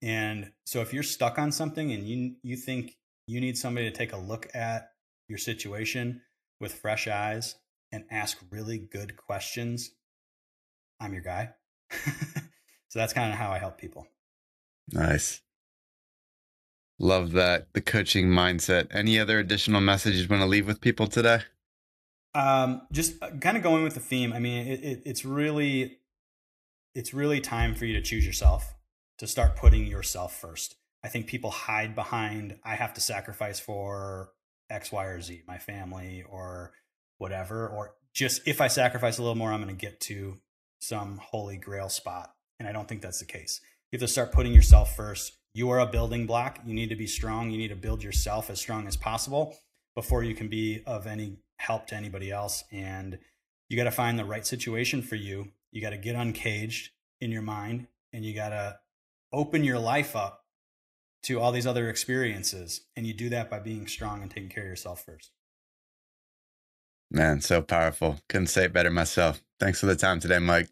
[0.00, 3.96] And so if you're stuck on something and you you think you need somebody to
[3.96, 4.90] take a look at
[5.28, 6.22] your situation
[6.60, 7.56] with fresh eyes
[7.92, 9.92] and ask really good questions,
[11.00, 11.50] I'm your guy.
[11.90, 14.06] so that's kind of how I help people.
[14.90, 15.40] Nice.
[16.98, 17.72] Love that.
[17.72, 18.88] The coaching mindset.
[18.92, 21.40] Any other additional messages you want to leave with people today?
[22.34, 24.32] Um, just uh, kind of going with the theme.
[24.32, 25.98] I mean, it, it, it's really,
[26.94, 28.74] it's really time for you to choose yourself,
[29.18, 30.76] to start putting yourself first.
[31.04, 34.30] I think people hide behind, I have to sacrifice for
[34.70, 36.72] X, Y, or Z, my family or
[37.18, 40.38] whatever, or just if I sacrifice a little more, I'm going to get to
[40.80, 42.32] some holy grail spot.
[42.58, 43.60] And I don't think that's the case.
[43.90, 45.32] You have to start putting yourself first.
[45.54, 46.60] You are a building block.
[46.64, 47.50] You need to be strong.
[47.50, 49.56] You need to build yourself as strong as possible
[49.94, 52.64] before you can be of any help to anybody else.
[52.72, 53.18] And
[53.68, 55.48] you got to find the right situation for you.
[55.72, 58.78] You got to get uncaged in your mind and you got to
[59.32, 60.44] open your life up
[61.24, 62.82] to all these other experiences.
[62.94, 65.32] And you do that by being strong and taking care of yourself first.
[67.10, 68.18] Man, so powerful.
[68.28, 69.42] Couldn't say it better myself.
[69.58, 70.68] Thanks for the time today, Mike.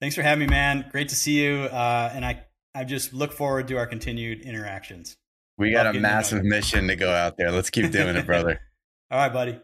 [0.00, 0.86] Thanks for having me, man.
[0.90, 1.64] Great to see you.
[1.64, 2.44] Uh, and I,
[2.74, 5.16] I just look forward to our continued interactions.
[5.58, 7.52] We got a massive mission to go out there.
[7.52, 8.60] Let's keep doing it, brother.
[9.10, 9.60] All right, buddy.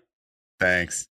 [0.61, 1.09] Thanks.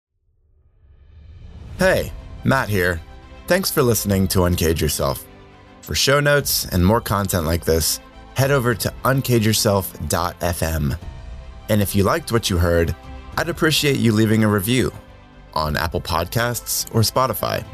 [1.77, 2.11] Hey,
[2.43, 2.99] Matt here.
[3.45, 5.25] Thanks for listening to Uncage Yourself.
[5.81, 7.99] For show notes and more content like this,
[8.35, 10.97] head over to uncageyourself.fm.
[11.69, 12.95] And if you liked what you heard,
[13.37, 14.93] I'd appreciate you leaving a review
[15.53, 17.65] on Apple Podcasts or Spotify.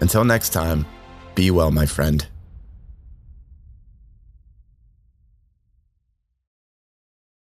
[0.00, 0.86] Until next time,
[1.34, 2.29] be well, my friend.